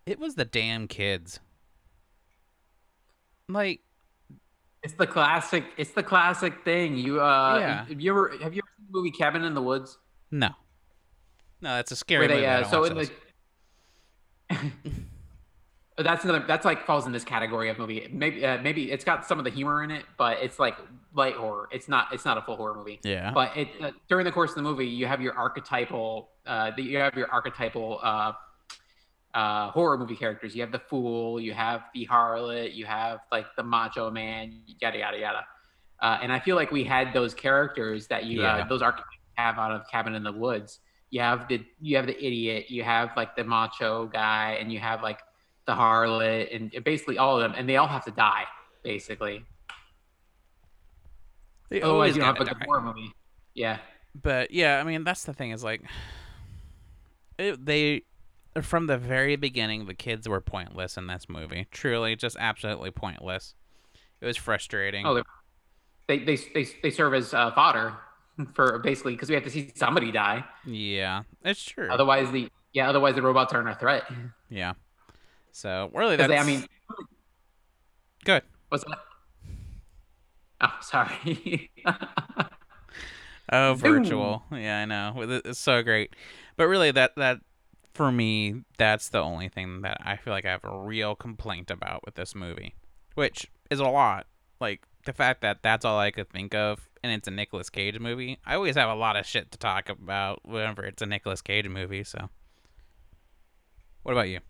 [0.07, 1.41] it was the damn kids.
[3.49, 3.81] Like,
[4.83, 5.65] It's the classic.
[5.77, 6.97] It's the classic thing.
[6.97, 7.85] You uh, Yeah.
[7.87, 9.99] have you ever have you ever seen the movie Cabin in the Woods?
[10.31, 10.49] no,
[11.61, 12.41] no, that's a scary Where movie.
[12.43, 13.11] they I uh, so in those.
[14.49, 14.57] the.
[16.03, 16.45] that's another.
[16.47, 18.09] That's like falls in this category of movie.
[18.13, 20.77] Maybe uh, maybe it's got some of the humor in it, but it's like
[21.15, 21.69] light horror.
[21.73, 22.09] It's not.
[22.13, 23.01] It's not a full horror movie.
[23.03, 23.33] yeah.
[23.33, 26.29] But it uh, during the course of the movie, you have your archetypal.
[26.47, 28.33] Uh, you have your archetypal uh,
[29.35, 30.55] uh, horror movie characters.
[30.55, 31.41] You have the fool.
[31.41, 32.75] You have the harlot.
[32.75, 34.61] You have like the macho man.
[34.81, 35.45] Yada yada yada.
[36.01, 38.57] Uh, and I feel like we had those characters that you Yeah.
[38.57, 40.81] uh, those archetypes have out of Cabin in the Woods.
[41.11, 42.71] You have the you have the idiot.
[42.71, 45.19] You have like the macho guy, and you have like
[45.71, 48.45] the harlot, and basically all of them, and they all have to die
[48.83, 49.45] basically.
[51.69, 53.13] They Otherwise, always you don't have a good horror movie.
[53.55, 53.79] Yeah.
[54.21, 55.83] But yeah, I mean that's the thing is like
[57.39, 58.03] it, they
[58.61, 61.69] from the very beginning the kids were pointless in this movie.
[61.71, 63.55] Truly just absolutely pointless.
[64.21, 65.07] It was frustrating.
[65.07, 65.23] Oh,
[66.09, 67.95] they they they they serve as uh, fodder
[68.55, 70.45] for basically because we have to see somebody die.
[70.67, 71.89] yeah, it's true.
[71.89, 74.05] Otherwise, the yeah, otherwise the robots aren't a threat.
[74.49, 74.73] yeah.
[75.53, 76.65] So really, that's they, I mean,
[78.25, 78.43] good.
[78.69, 78.99] what's that?
[80.63, 81.71] Oh, sorry.
[83.53, 84.45] Oh, virtual.
[84.53, 85.15] Yeah, I know.
[85.45, 86.15] It's so great.
[86.57, 87.41] But really that that
[87.95, 91.71] for me that's the only thing that I feel like I have a real complaint
[91.71, 92.77] about with this movie,
[93.15, 94.27] which is a lot.
[94.61, 97.99] Like the fact that that's all I could think of and it's a Nicolas Cage
[97.99, 98.39] movie.
[98.47, 101.69] I always have a lot of shit to talk about whenever it's a Nicolas Cage
[101.69, 102.29] movie, so
[104.03, 104.41] What about you?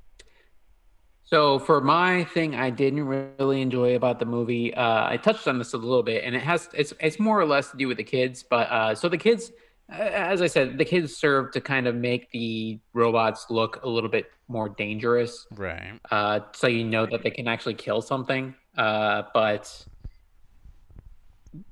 [1.32, 4.74] So for my thing, I didn't really enjoy about the movie.
[4.74, 7.46] Uh, I touched on this a little bit, and it has it's it's more or
[7.46, 8.42] less to do with the kids.
[8.42, 9.52] But uh, so the kids,
[9.88, 14.10] as I said, the kids serve to kind of make the robots look a little
[14.10, 16.00] bit more dangerous, Right.
[16.10, 18.56] uh, so you know that they can actually kill something.
[18.76, 19.86] Uh, but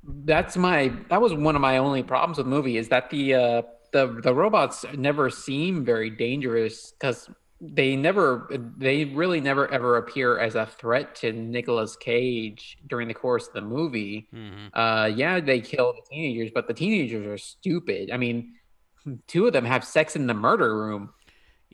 [0.04, 3.34] that's my that was one of my only problems with the movie is that the
[3.34, 7.28] uh, the the robots never seem very dangerous because
[7.60, 13.14] they never they really never ever appear as a threat to Nicolas Cage during the
[13.14, 14.28] course of the movie.
[14.30, 18.10] hmm Uh, yeah, they kill the teenagers, but the teenagers are stupid.
[18.12, 18.54] I mean,
[19.26, 21.10] two of them have sex in the murder room.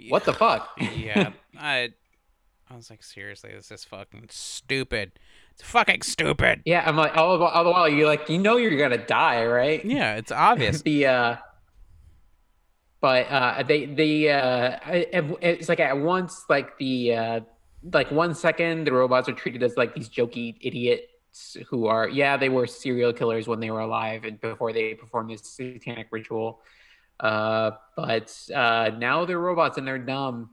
[0.09, 0.71] What the fuck?
[0.97, 1.91] yeah, I
[2.71, 5.13] I was like, seriously, this is fucking stupid.
[5.53, 6.63] It's fucking stupid.
[6.65, 9.45] Yeah, I'm like, all, the- all the while you're like, you know, you're gonna die,
[9.47, 9.85] right?
[9.85, 10.81] Yeah, it's obvious.
[10.83, 11.37] the uh,
[13.05, 14.79] but uh, they they uh,
[15.43, 17.41] it's like at once like the uh,
[17.93, 22.39] like one second the robots are treated as like these jokey idiots who are yeah
[22.39, 26.63] they were serial killers when they were alive and before they performed this satanic ritual,
[27.21, 30.49] uh, but uh, now they're robots and they're dumb.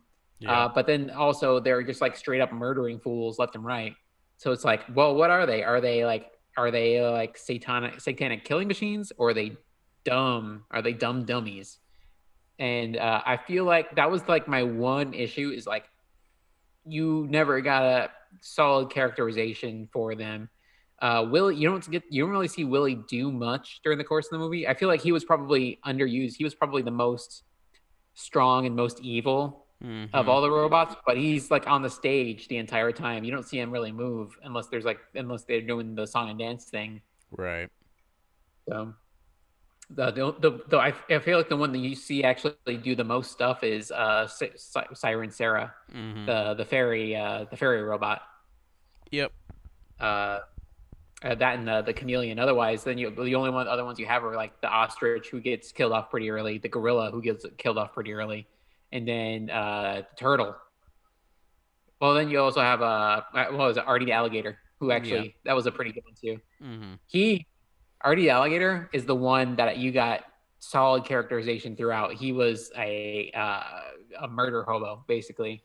[0.46, 3.96] Uh, but then also they're just like straight up murdering fools left and right.
[4.36, 5.64] So it's like, well, what are they?
[5.64, 9.56] Are they like are they like satanic satanic killing machines or are they
[10.04, 10.66] dumb?
[10.70, 11.78] Are they dumb dummies?
[12.62, 15.86] And uh, I feel like that was like my one issue is like
[16.86, 18.10] you never got a
[18.42, 20.48] solid characterization for them.
[21.02, 24.28] Uh, Willy, you don't get you don't really see Willy do much during the course
[24.28, 24.68] of the movie.
[24.68, 26.36] I feel like he was probably underused.
[26.38, 27.44] He was probably the most
[28.14, 30.10] strong and most evil Mhm.
[30.14, 33.24] of all the robots, but he's like on the stage the entire time.
[33.24, 36.38] You don't see him really move unless there's like unless they're doing the song and
[36.38, 37.02] dance thing.
[37.32, 37.70] right.
[38.70, 38.94] So
[39.96, 43.04] the the, the, I, I feel like the one that you see actually do the
[43.04, 47.82] most stuff is uh Si- Si- Siren Sarah, hmm the the fairy uh the fairy
[47.82, 48.22] robot.
[49.12, 49.32] Yep.
[50.00, 50.40] Uh,
[51.24, 52.40] uh, that and the, the chameleon.
[52.40, 55.40] Otherwise, then you the only one other ones you have are like the ostrich who
[55.40, 58.48] gets killed off pretty early, the gorilla who gets killed off pretty early,
[58.92, 60.56] and then uh, the turtle.
[62.00, 65.56] Well, then you also have uh, what was it, Artie the alligator, who actually that
[65.56, 66.42] was a pretty good one too.
[66.60, 67.46] hmm He,
[68.04, 70.26] Artie alligator, is the one that you got
[70.60, 72.14] solid characterization throughout.
[72.14, 73.64] He was a uh,
[74.22, 75.64] a murder hobo basically.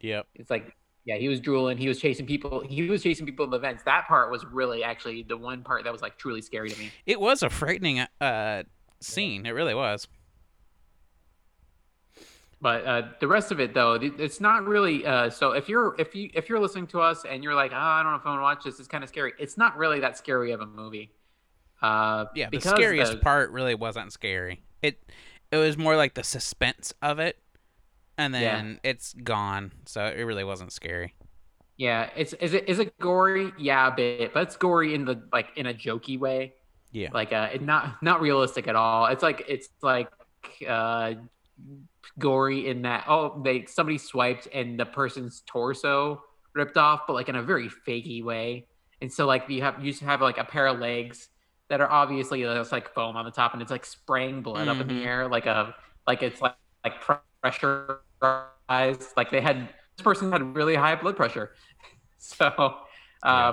[0.00, 0.26] Yep.
[0.34, 1.78] It's like, yeah, he was drooling.
[1.78, 2.60] He was chasing people.
[2.60, 3.82] He was chasing people in the vents.
[3.84, 6.90] That part was really actually the one part that was like truly scary to me.
[7.06, 8.62] It was a frightening uh
[9.00, 9.46] scene.
[9.46, 10.08] It really was.
[12.60, 15.06] But uh, the rest of it, though, it's not really.
[15.06, 17.76] Uh, so if you're if you if you're listening to us and you're like, oh,
[17.76, 19.32] I don't know if I want to watch this, it's kind of scary.
[19.38, 21.12] It's not really that scary of a movie.
[21.80, 24.62] Uh, Yeah, the scariest the- part really wasn't scary.
[24.82, 25.00] It
[25.50, 27.38] it was more like the suspense of it,
[28.16, 28.56] and Yeah.
[28.56, 29.72] then it's gone.
[29.86, 31.14] So it really wasn't scary.
[31.76, 33.52] Yeah, it's is it is it gory?
[33.58, 36.54] Yeah, a bit, but it's gory in the like in a jokey way.
[36.90, 37.10] Yeah.
[37.12, 39.06] Like uh, it not not realistic at all.
[39.06, 40.08] It's like it's like
[40.66, 41.14] uh,
[42.18, 46.22] gory in that oh they somebody swiped and the person's torso
[46.54, 48.66] ripped off, but like in a very fakey way.
[49.00, 51.28] And so like you have you have like a pair of legs
[51.68, 54.80] that are obviously there's like foam on the top and it's like spraying blood up
[54.80, 55.74] in the air like a
[56.06, 56.54] like it's like
[56.84, 56.94] like
[57.42, 61.52] pressurized like they had this person had really high blood pressure.
[62.20, 62.46] So
[63.22, 63.52] uh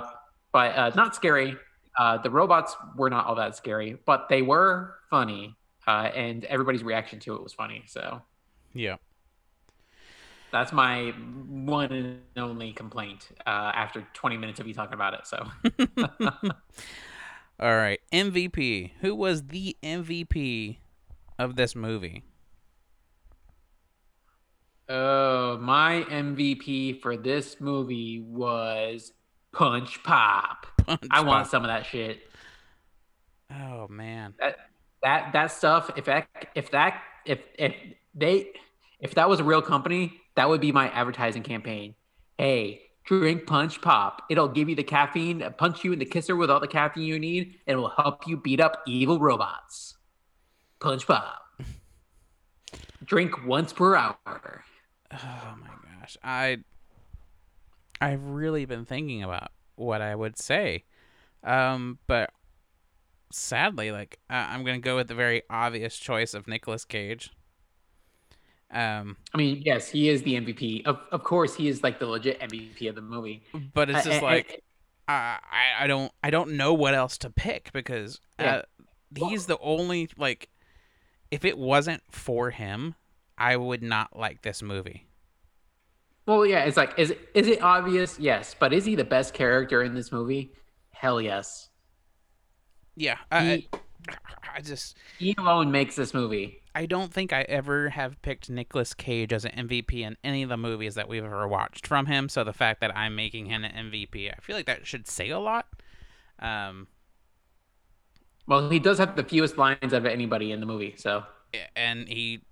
[0.52, 1.56] but uh not scary.
[1.98, 6.82] Uh the robots were not all that scary but they were funny uh and everybody's
[6.82, 8.22] reaction to it was funny so.
[8.74, 8.96] Yeah.
[10.52, 15.26] that's my one and only complaint uh after 20 minutes of you talking about it
[15.26, 15.46] so
[17.58, 18.00] All right.
[18.12, 18.92] MVP.
[19.00, 20.78] Who was the MVP
[21.38, 22.24] of this movie?
[24.88, 29.12] Oh, my MVP for this movie was
[29.52, 30.66] Punch Pop.
[31.10, 32.20] I want some of that shit.
[33.50, 34.34] Oh man.
[34.38, 34.56] That
[35.02, 35.90] That that stuff.
[35.96, 37.74] If that if that if if
[38.14, 38.48] they
[38.98, 41.94] if that was a real company, that would be my advertising campaign.
[42.38, 44.22] Hey, drink Punch Pop.
[44.28, 47.18] It'll give you the caffeine, punch you in the kisser with all the caffeine you
[47.18, 49.96] need, and it will help you beat up evil robots.
[50.80, 51.40] Punch Pop.
[53.04, 54.64] Drink once per hour.
[55.12, 55.68] Oh my
[56.00, 56.16] gosh.
[56.22, 56.58] I
[58.00, 60.84] I've really been thinking about what I would say.
[61.44, 62.30] Um but
[63.30, 67.30] sadly like I I'm going to go with the very obvious choice of Nicolas Cage.
[68.70, 70.84] Um I mean, yes, he is the MVP.
[70.86, 73.44] Of of course, he is like the legit MVP of the movie.
[73.74, 74.62] but it's just I- like
[75.08, 78.56] I, I I don't I don't know what else to pick because Yeah.
[78.56, 78.62] uh,
[79.28, 80.48] he's the only like
[81.30, 82.94] if it wasn't for him,
[83.38, 85.06] I would not like this movie.
[86.26, 88.18] well, yeah, it's like is it- is it obvious?
[88.18, 90.52] Yes, but is he the best character in this movie?
[90.90, 91.68] Hell yes.
[92.96, 93.68] Yeah, I He,
[94.08, 94.14] I,
[94.56, 96.62] I just he alone makes this movie.
[96.76, 100.50] I don't think I ever have picked Nicolas Cage as an MVP in any of
[100.50, 102.28] the movies that we've ever watched from him.
[102.28, 105.30] So the fact that I'm making him an MVP, I feel like that should say
[105.30, 105.68] a lot.
[106.38, 106.88] Um,
[108.46, 110.94] Well, he does have the fewest lines of anybody in the movie.
[110.98, 111.24] So
[111.74, 112.42] and he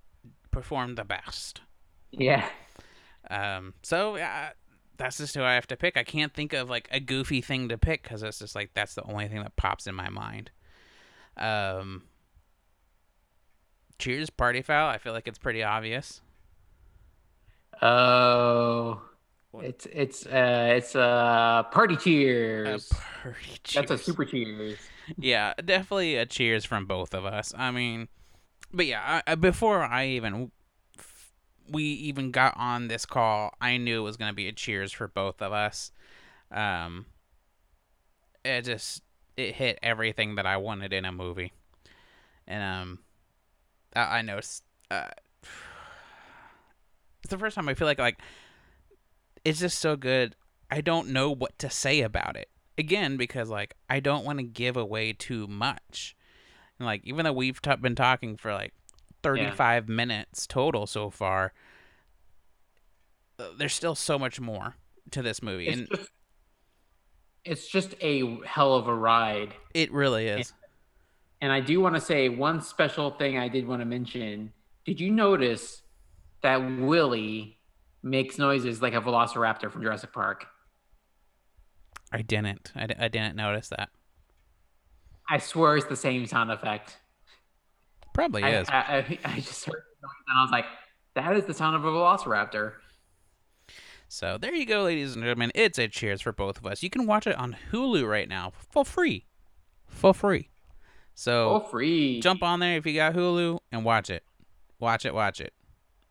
[0.51, 1.61] performed the best.
[2.11, 2.49] yeah,
[3.29, 4.49] Um, so uh,
[4.97, 5.97] that's just who I have to pick.
[5.97, 8.95] I can't think of like a goofy thing to pick because it's just like that's
[8.95, 10.51] the only thing that pops in my mind.
[11.37, 12.03] Um,
[13.99, 14.87] Cheers, Party Foul.
[14.89, 16.21] I feel like it's pretty obvious.
[17.81, 19.01] oh,
[19.59, 21.97] it's it's uh it's uh party
[22.65, 23.03] A cheers.
[23.21, 23.99] party That's a cheers.
[23.99, 24.91] super cheers.
[25.17, 27.53] yeah, definitely a cheers from both of us.
[27.57, 28.07] I mean,
[28.73, 30.51] but yeah, I, I, before I even
[31.69, 35.07] we even got on this call, I knew it was gonna be a cheers for
[35.07, 35.91] both of us.
[36.51, 37.07] Um,
[38.43, 39.01] it just
[39.37, 41.53] it hit everything that I wanted in a movie,
[42.47, 42.99] and um,
[43.95, 44.63] I, I noticed.
[44.91, 45.07] Uh,
[47.23, 48.19] it's the first time I feel like like
[49.43, 50.35] it's just so good.
[50.69, 54.43] I don't know what to say about it again because like I don't want to
[54.43, 56.15] give away too much.
[56.79, 58.73] And like even though we've t- been talking for like
[59.23, 61.53] 35 minutes total so far,
[63.39, 64.75] uh, there's still so much more
[65.11, 66.11] to this movie It's and just
[67.43, 69.53] it's just a hell of a ride.
[69.73, 70.53] it really is.
[71.41, 74.51] And I do want to say one special thing I did want to mention.
[74.85, 75.81] Did you notice
[76.41, 77.57] that Willy
[78.03, 80.45] makes noises like a velociraptor from Jurassic Park?
[82.11, 82.71] I didn't.
[82.75, 83.89] I, didn't notice that.
[85.29, 86.97] I swear it's the same sound effect.
[88.13, 88.69] Probably I, is.
[88.69, 90.65] I, I, I just heard the noise and I was like,
[91.15, 92.73] that is the sound of a velociraptor.
[94.07, 95.51] So there you go, ladies and gentlemen.
[95.55, 96.83] It's a cheers for both of us.
[96.83, 99.25] You can watch it on Hulu right now for free.
[99.87, 100.49] For free.
[101.15, 102.19] So Oh, free.
[102.19, 104.23] jump on there if you got Hulu and watch it.
[104.79, 105.53] Watch it, watch it.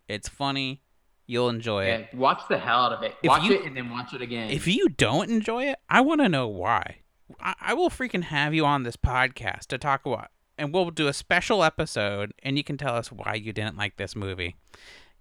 [0.09, 0.81] It's funny.
[1.27, 2.13] You'll enjoy it.
[2.15, 3.15] Watch the hell out of it.
[3.23, 4.51] If watch you- it and then watch it again.
[4.51, 6.97] If you don't enjoy it, I want to know why.
[7.41, 10.29] I, I will freaking have you on this podcast to talk about,
[10.59, 13.97] and we'll do a special episode, and you can tell us why you didn't like
[13.97, 14.57] this movie.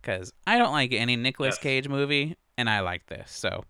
[0.02, 1.64] Because I don't like any Nicolas Yes.
[1.64, 3.32] Cage movie, and I like this.
[3.32, 3.64] So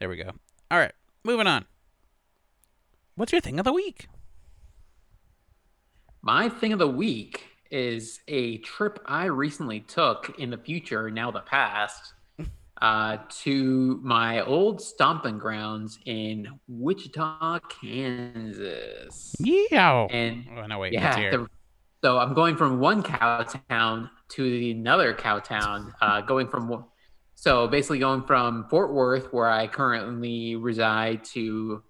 [0.00, 0.30] there we go.
[0.70, 0.92] All right,
[1.24, 1.64] moving on.
[3.14, 4.08] What's your thing of the week?
[6.24, 11.32] My thing of the week is a trip I recently took in the future, now
[11.32, 12.14] the past,
[12.80, 19.34] uh, to my old stomping grounds in Wichita, Kansas.
[19.40, 20.06] Yeah.
[20.10, 20.92] And Oh no, wait.
[20.92, 21.30] yeah, here.
[21.32, 21.48] the-
[22.04, 26.84] so I'm going from one cow town to the another cow town, uh, going from
[27.34, 31.82] so basically going from Fort Worth, where I currently reside, to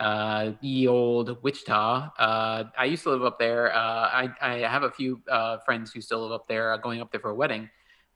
[0.00, 2.10] uh, the old Wichita.
[2.18, 3.74] Uh, I used to live up there.
[3.74, 7.00] Uh, I, I have a few uh, friends who still live up there, uh, going
[7.00, 7.68] up there for a wedding.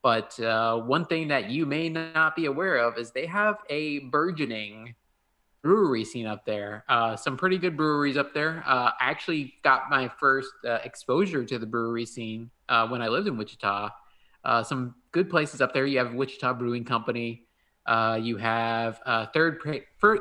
[0.02, 4.00] But uh, one thing that you may not be aware of is they have a
[4.00, 4.94] burgeoning
[5.62, 6.84] brewery scene up there.
[6.88, 8.64] Uh, some pretty good breweries up there.
[8.66, 13.08] Uh, I actually got my first uh, exposure to the brewery scene uh, when I
[13.08, 13.90] lived in Wichita.
[14.44, 15.86] Uh, some good places up there.
[15.86, 17.44] You have Wichita Brewing Company.
[17.88, 19.00] You have
[19.32, 20.20] third pra-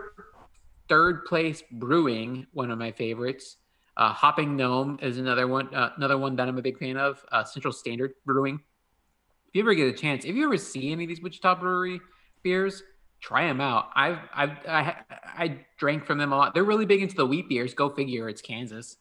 [0.91, 3.55] third place brewing, one of my favorites.
[3.97, 5.69] Hopping Gnome is another one.
[5.71, 7.23] another one that I'm a big fan of.
[7.45, 8.59] Central Standard Brewing.
[9.47, 12.01] If you ever get a chance, if you ever see any of these Wichita Brewery
[12.43, 12.83] beers,
[13.21, 13.89] try them out.
[13.95, 14.95] I've I've I,
[15.37, 16.53] I drank from them a lot.
[16.53, 17.73] They're really big into the wheat beers.
[17.73, 18.97] Go figure, it's Kansas.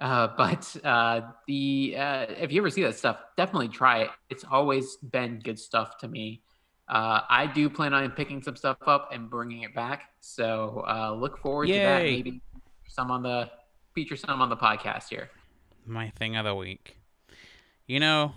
[0.00, 4.10] Uh, but uh, the uh, if you ever see that stuff, definitely try it.
[4.30, 6.42] It's always been good stuff to me.
[6.88, 10.10] Uh, I do plan on picking some stuff up and bringing it back.
[10.20, 11.78] So uh, look forward Yay.
[11.78, 12.02] to that.
[12.02, 12.40] Maybe
[12.88, 13.50] some on the
[13.94, 15.30] feature some on the podcast here.
[15.84, 16.98] My thing of the week.
[17.86, 18.32] You know,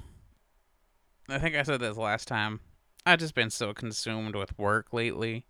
[1.28, 2.60] I think I said this last time.
[3.06, 5.46] I've just been so consumed with work lately.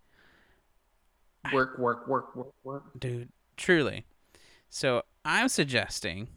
[1.54, 2.84] Work, work, work, work, work.
[3.00, 4.06] Dude, truly.
[4.70, 6.28] So I'm suggesting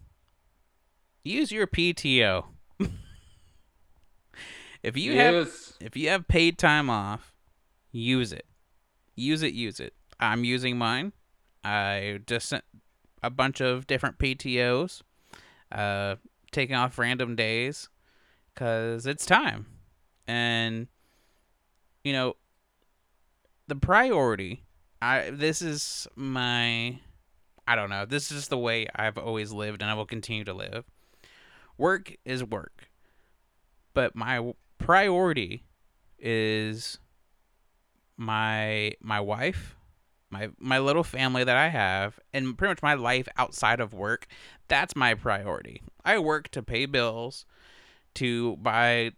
[1.25, 2.45] use your PTO.
[4.83, 5.35] if you yes.
[5.35, 7.35] have if you have paid time off,
[7.91, 8.47] use it.
[9.15, 9.95] Use it, use it.
[10.19, 11.13] I'm using mine.
[11.65, 12.65] I just sent
[13.23, 15.03] a bunch of different PTOs,
[15.71, 16.17] uh,
[16.51, 17.89] taking off random days,
[18.57, 19.67] cause it's time,
[20.27, 20.89] and
[22.03, 22.35] you know,
[23.69, 24.65] the priority.
[25.01, 26.99] I this is my
[27.67, 28.05] I don't know.
[28.05, 30.85] This is the way I've always lived and I will continue to live.
[31.79, 32.89] Work is work.
[33.95, 34.53] But my
[34.83, 35.65] priority
[36.19, 36.99] is
[38.17, 39.77] my my wife,
[40.31, 44.27] my my little family that I have and pretty much my life outside of work.
[44.69, 45.83] That's my priority.
[46.05, 47.47] I work to pay bills,
[48.15, 49.13] to buy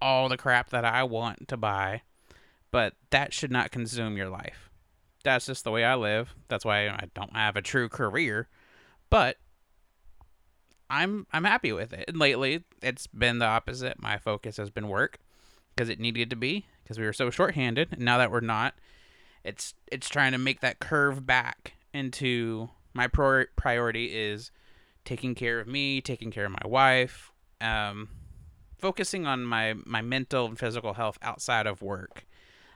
[0.00, 2.02] all the crap that I want to buy,
[2.70, 4.70] but that should not consume your life.
[5.24, 6.34] That's just the way I live.
[6.48, 8.48] That's why I don't have a true career,
[9.10, 9.38] but
[10.88, 12.04] I'm I'm happy with it.
[12.08, 14.00] And lately, it's been the opposite.
[14.00, 15.18] My focus has been work
[15.74, 17.88] because it needed to be because we were so shorthanded.
[17.92, 18.74] And now that we're not,
[19.44, 24.50] it's it's trying to make that curve back into my priority is
[25.04, 28.08] taking care of me, taking care of my wife, um,
[28.78, 32.26] focusing on my my mental and physical health outside of work.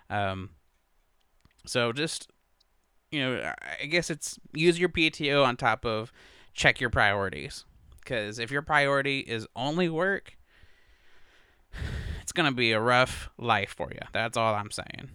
[0.09, 0.51] Um,
[1.67, 2.31] so just
[3.11, 6.13] you know, I guess it's use your PTO on top of
[6.55, 7.65] check your priorities.
[8.11, 10.37] Because if your priority is only work,
[12.21, 14.01] it's gonna be a rough life for you.
[14.13, 15.11] That's all I'm saying.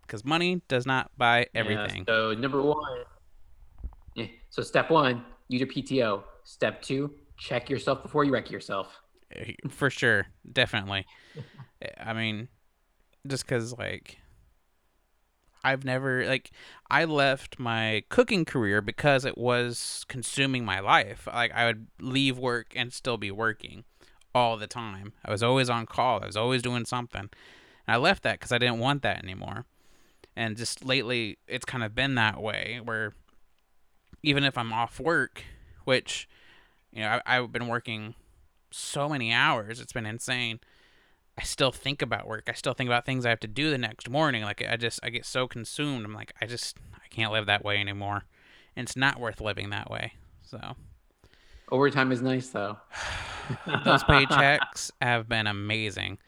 [0.00, 2.06] Because money does not buy everything.
[2.08, 3.02] Yeah, so number one,
[4.14, 4.28] yeah.
[4.48, 6.22] So step one, use your PTO.
[6.44, 8.98] Step two, check yourself before you wreck yourself.
[9.36, 11.04] Eh, for sure, definitely.
[12.00, 12.48] I mean,
[13.26, 14.16] just because like
[15.62, 16.50] I've never like
[16.90, 21.26] I left my cooking career because it was consuming my life.
[21.26, 23.84] Like I would leave work and still be working
[24.34, 25.12] all the time.
[25.24, 26.22] I was always on call.
[26.22, 27.28] I was always doing something.
[27.86, 29.66] And I left that cuz I didn't want that anymore.
[30.36, 33.12] And just lately it's kind of been that way where
[34.22, 35.44] even if I'm off work,
[35.84, 36.28] which
[36.92, 38.14] you know, I, I've been working
[38.70, 39.80] so many hours.
[39.80, 40.60] It's been insane.
[41.40, 42.44] I still think about work.
[42.48, 44.42] I still think about things I have to do the next morning.
[44.42, 46.04] Like I just I get so consumed.
[46.04, 48.24] I'm like I just I can't live that way anymore.
[48.76, 50.12] And it's not worth living that way.
[50.42, 50.76] So
[51.72, 52.76] overtime is nice though.
[53.86, 56.18] Those paychecks have been amazing.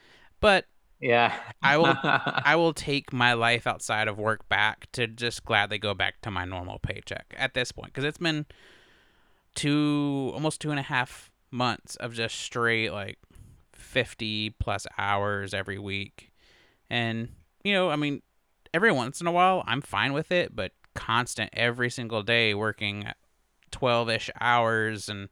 [0.41, 0.65] But
[0.99, 1.35] yeah.
[1.63, 5.93] I will I will take my life outside of work back to just gladly go
[5.93, 8.47] back to my normal paycheck at this point because it's been
[9.55, 13.19] two almost two and a half months of just straight like
[13.83, 16.33] 50 plus hours every week.
[16.89, 17.29] And,
[17.65, 18.23] you know, I mean,
[18.73, 23.07] every once in a while I'm fine with it, but constant every single day working
[23.71, 25.29] 12 ish hours and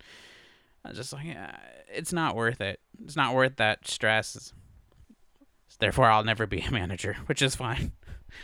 [0.84, 1.26] I'm just like,
[1.92, 2.80] it's not worth it.
[3.04, 4.52] It's not worth that stress.
[5.78, 7.92] Therefore, I'll never be a manager, which is fine.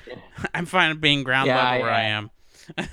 [0.07, 0.16] Yeah.
[0.54, 2.30] I'm fine being ground yeah, level where I am.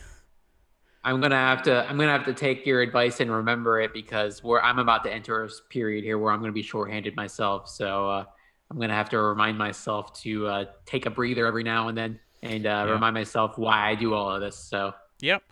[1.04, 4.44] I'm gonna have to I'm gonna have to take your advice and remember it because
[4.44, 7.70] we're I'm about to enter a period here where I'm gonna be shorthanded myself.
[7.70, 8.26] So uh,
[8.72, 12.20] I'm gonna have to remind myself to uh, take a breather every now and then
[12.42, 12.92] and uh, yeah.
[12.92, 14.58] remind myself why I do all of this.
[14.58, 15.44] So yep,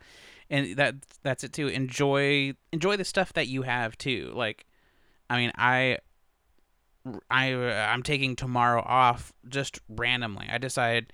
[0.50, 1.68] and that that's it too.
[1.68, 4.32] Enjoy enjoy the stuff that you have too.
[4.34, 4.66] Like,
[5.30, 5.98] I mean, I
[7.30, 10.48] I I'm taking tomorrow off just randomly.
[10.50, 11.12] I decided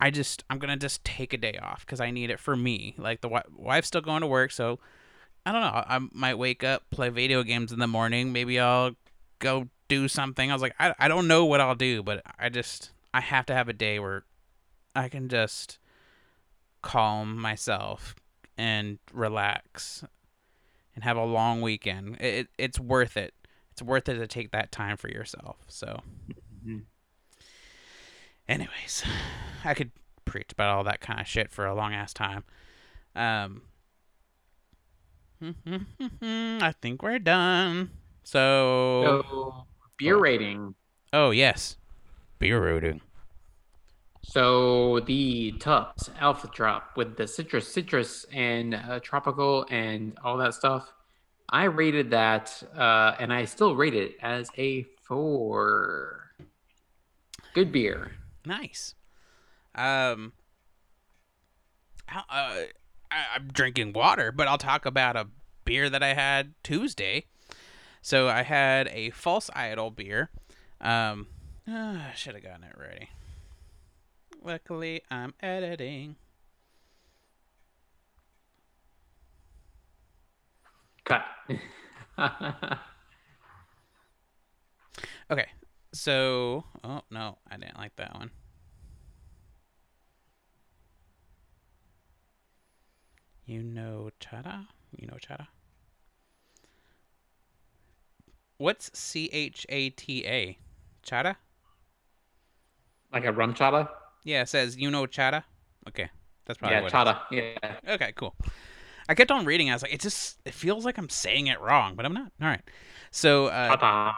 [0.00, 2.94] I just I'm gonna just take a day off because I need it for me.
[2.98, 4.78] Like the wi- wife's still going to work, so
[5.46, 5.84] I don't know.
[5.86, 8.32] I might wake up, play video games in the morning.
[8.32, 8.92] Maybe I'll
[9.38, 10.50] go do something.
[10.50, 13.46] I was like, I I don't know what I'll do, but I just I have
[13.46, 14.24] to have a day where
[14.96, 15.78] I can just
[16.82, 18.14] calm myself
[18.58, 20.04] and relax
[20.94, 22.16] and have a long weekend.
[22.20, 23.34] It, it it's worth it.
[23.72, 25.56] It's worth it to take that time for yourself.
[25.68, 26.00] So.
[26.66, 26.82] Mhm.
[28.48, 29.04] Anyways,
[29.64, 29.90] I could
[30.24, 32.44] preach about all that kind of shit for a long ass time.
[33.14, 33.62] Um,
[36.60, 37.90] I think we're done.
[38.24, 39.66] So, So
[39.98, 40.20] beer Oh.
[40.20, 40.74] rating.
[41.12, 41.76] oh yes,
[42.38, 43.00] beer rating.
[44.22, 50.54] So the TUPPS Alpha Drop with the citrus, citrus, and uh, tropical and all that
[50.54, 50.90] stuff.
[51.50, 56.30] I rated that, uh, and I still rate it as a four.
[57.54, 58.12] Good beer.
[58.46, 58.94] Nice.
[59.74, 60.32] Um,
[62.08, 62.66] uh, I,
[63.10, 65.28] I'm drinking water, but I'll talk about a
[65.64, 67.26] beer that I had Tuesday.
[68.02, 70.30] So I had a false idol beer.
[70.80, 71.28] Um,
[71.66, 73.08] I should have gotten it ready.
[74.42, 76.16] Luckily, I'm editing.
[81.04, 81.24] Cut.
[85.30, 85.46] Okay,
[85.94, 88.30] so oh no, I didn't like that one.
[93.46, 94.66] You know chata?
[94.96, 95.46] You know chata?
[98.58, 100.58] What's C H A T A?
[101.06, 101.36] Chata?
[103.12, 103.88] like a rum chata?
[104.24, 105.44] Yeah, it says you know chata.
[105.88, 106.10] Okay,
[106.46, 107.06] that's probably Yeah, what it is.
[107.06, 107.20] chata.
[107.30, 107.94] Yeah.
[107.94, 108.34] Okay, cool.
[109.08, 109.70] I kept on reading.
[109.70, 112.32] I was like, it just it feels like I'm saying it wrong, but I'm not.
[112.40, 112.62] All right.
[113.10, 114.12] So uh.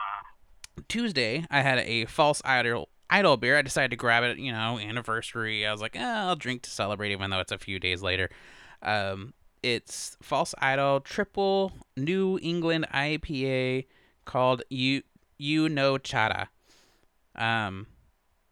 [0.89, 3.57] Tuesday, I had a false idol idol beer.
[3.57, 5.67] I decided to grab it, you know, anniversary.
[5.67, 8.31] I was like, eh, I'll drink to celebrate, even though it's a few days later.
[8.83, 13.87] Um, it's false idol triple New England IPA
[14.25, 15.03] called you
[15.39, 16.49] you know chata.
[17.35, 17.87] Um,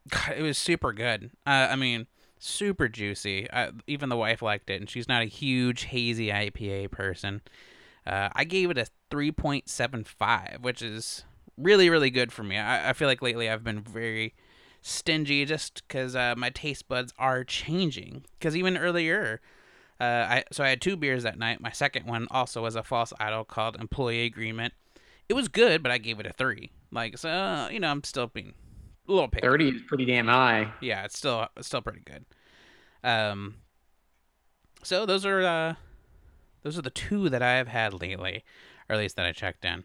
[0.09, 1.31] God, it was super good.
[1.45, 2.07] Uh, I mean,
[2.39, 3.49] super juicy.
[3.49, 7.41] Uh, even the wife liked it, and she's not a huge hazy IPA person.
[8.05, 11.23] Uh, I gave it a 3.75, which is
[11.57, 12.57] really, really good for me.
[12.57, 14.33] I, I feel like lately I've been very
[14.81, 18.25] stingy just because uh, my taste buds are changing.
[18.37, 19.41] Because even earlier,
[19.99, 21.61] uh, I so I had two beers that night.
[21.61, 24.73] My second one also was a false idol called Employee Agreement.
[25.27, 26.71] It was good, but I gave it a three.
[26.91, 28.53] Like so, uh, you know, I'm still being
[29.07, 29.45] a little picky.
[29.47, 30.71] 30 is pretty damn high.
[30.81, 32.25] Yeah, it's still it's still pretty good.
[33.03, 33.55] Um,
[34.83, 35.75] so those are uh,
[36.63, 38.43] those are the two that I have had lately,
[38.87, 39.83] or at least that I checked in.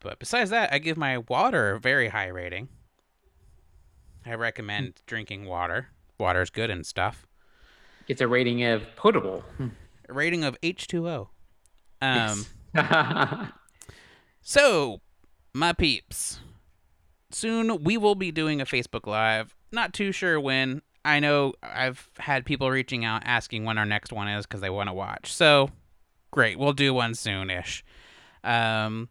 [0.00, 2.68] But besides that, I give my water a very high rating.
[4.24, 5.88] I recommend drinking water.
[6.18, 7.26] Water's good and stuff.
[8.06, 9.44] Gets a rating of potable.
[10.08, 11.28] A rating of H2O.
[12.00, 13.48] Um, Yes.
[14.40, 15.02] So,
[15.52, 16.40] my peeps,
[17.30, 19.54] soon we will be doing a Facebook Live.
[19.72, 20.80] Not too sure when.
[21.04, 24.70] I know I've had people reaching out asking when our next one is because they
[24.70, 25.32] want to watch.
[25.32, 25.70] So,
[26.30, 27.84] great, we'll do one soon-ish.
[28.42, 29.08] Um,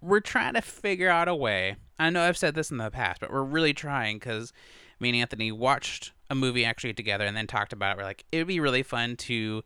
[0.00, 1.76] we're trying to figure out a way.
[1.98, 4.52] I know I've said this in the past, but we're really trying because
[4.98, 7.98] me and Anthony watched a movie actually together and then talked about it.
[7.98, 9.62] We're like, it'd be really fun to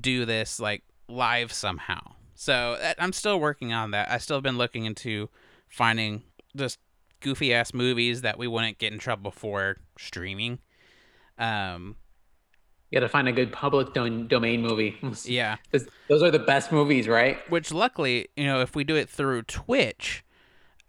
[0.00, 2.12] do this like live somehow.
[2.34, 4.10] So I'm still working on that.
[4.10, 5.28] I still have been looking into
[5.68, 6.22] finding
[6.54, 6.78] just
[7.20, 10.58] goofy ass movies that we wouldn't get in trouble for streaming.
[11.38, 11.96] Um,
[12.90, 14.96] you gotta find a good public don- domain movie.
[15.24, 15.56] yeah.
[16.08, 17.38] those are the best movies, right?
[17.50, 20.24] which luckily, you know, if we do it through Twitch,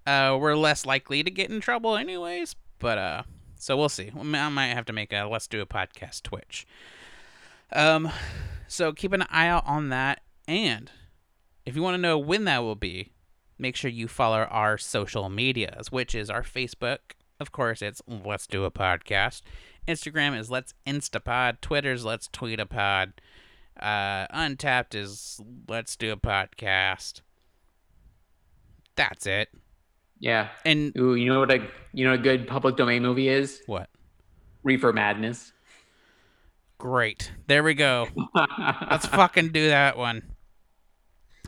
[0.06, 2.56] uh, we're less likely to get in trouble, anyways.
[2.80, 3.24] But uh,
[3.56, 4.12] so we'll see.
[4.18, 6.66] I might have to make a let's do a podcast Twitch.
[7.72, 8.10] Um,
[8.68, 10.89] so keep an eye out on that, and
[11.66, 13.12] if you want to know when that will be,
[13.60, 17.00] make sure you follow our social medias, which is our Facebook.
[17.39, 19.41] Of course, it's Let's Do a Podcast.
[19.88, 21.61] Instagram is Let's Instapod.
[21.61, 23.13] Twitter's Let's Tweet a Pod.
[23.80, 27.21] Uh, Untappd is Let's Do a Podcast.
[28.95, 29.49] That's it.
[30.19, 30.49] Yeah.
[30.65, 33.61] And Ooh, you know what a you know a good public domain movie is?
[33.65, 33.89] what?
[34.63, 35.53] Reefer Madness.
[36.77, 37.32] Great.
[37.47, 38.07] There we go.
[38.89, 40.23] Let's fucking do that one.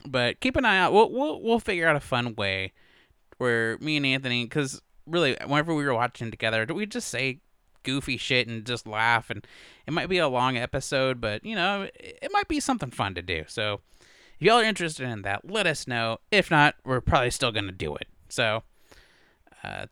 [0.05, 0.93] But keep an eye out.
[0.93, 2.73] We'll we'll, we'll figure out a fun way
[3.37, 7.39] where me and Anthony, because really, whenever we were watching together, did we just say
[7.83, 9.45] goofy shit and just laugh, and
[9.85, 13.21] it might be a long episode, but you know, it, might be something fun to
[13.21, 13.43] do.
[13.47, 16.17] So if y'all are interested in that, let us know.
[16.31, 18.07] If not, we're probably still gonna do it.
[18.29, 18.63] So,
[19.63, 19.87] uh,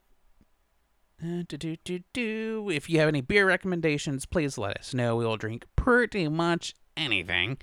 [1.21, 2.69] Uh, do, do, do, do.
[2.71, 5.17] If you have any beer recommendations, please let us know.
[5.17, 7.57] We will drink pretty much anything.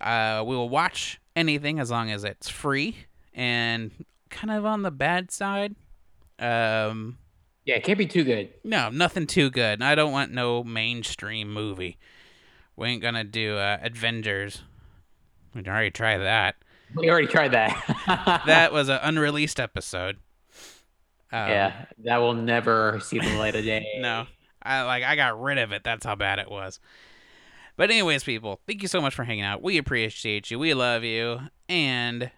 [0.00, 4.90] Uh, we will watch anything as long as it's free and kind of on the
[4.90, 5.76] bad side.
[6.40, 7.18] Um,
[7.68, 8.48] Yeah, it can't be too good.
[8.64, 9.82] no, nothing too good.
[9.82, 11.98] I don't want no mainstream movie.
[12.76, 14.62] We ain't gonna do uh, Avengers.
[15.54, 16.56] We already tried that.
[16.94, 18.42] We already tried that.
[18.46, 20.16] That was an unreleased episode.
[21.30, 23.86] Um, yeah, that will never see the light of day.
[24.00, 24.26] No,
[24.62, 25.84] I like I got rid of it.
[25.84, 26.80] That's how bad it was.
[27.76, 29.62] But anyways, people, thank you so much for hanging out.
[29.62, 30.58] We appreciate you.
[30.58, 31.38] We love you.
[31.68, 32.30] And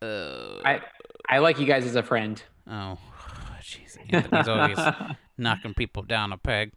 [0.00, 0.82] uh, I
[1.28, 2.40] I like you guys as a friend.
[2.70, 2.98] oh,
[3.66, 4.78] jeez, Anthony's always
[5.38, 6.72] knocking people down a peg.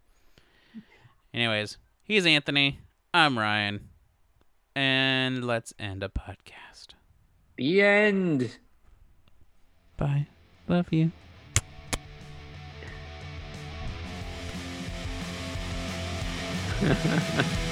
[1.34, 2.80] Anyways, he's Anthony.
[3.14, 3.90] I'm Ryan.
[4.76, 6.90] And let's end a podcast.
[7.58, 8.58] the end.
[9.98, 10.28] Bye.
[10.68, 11.12] Love you.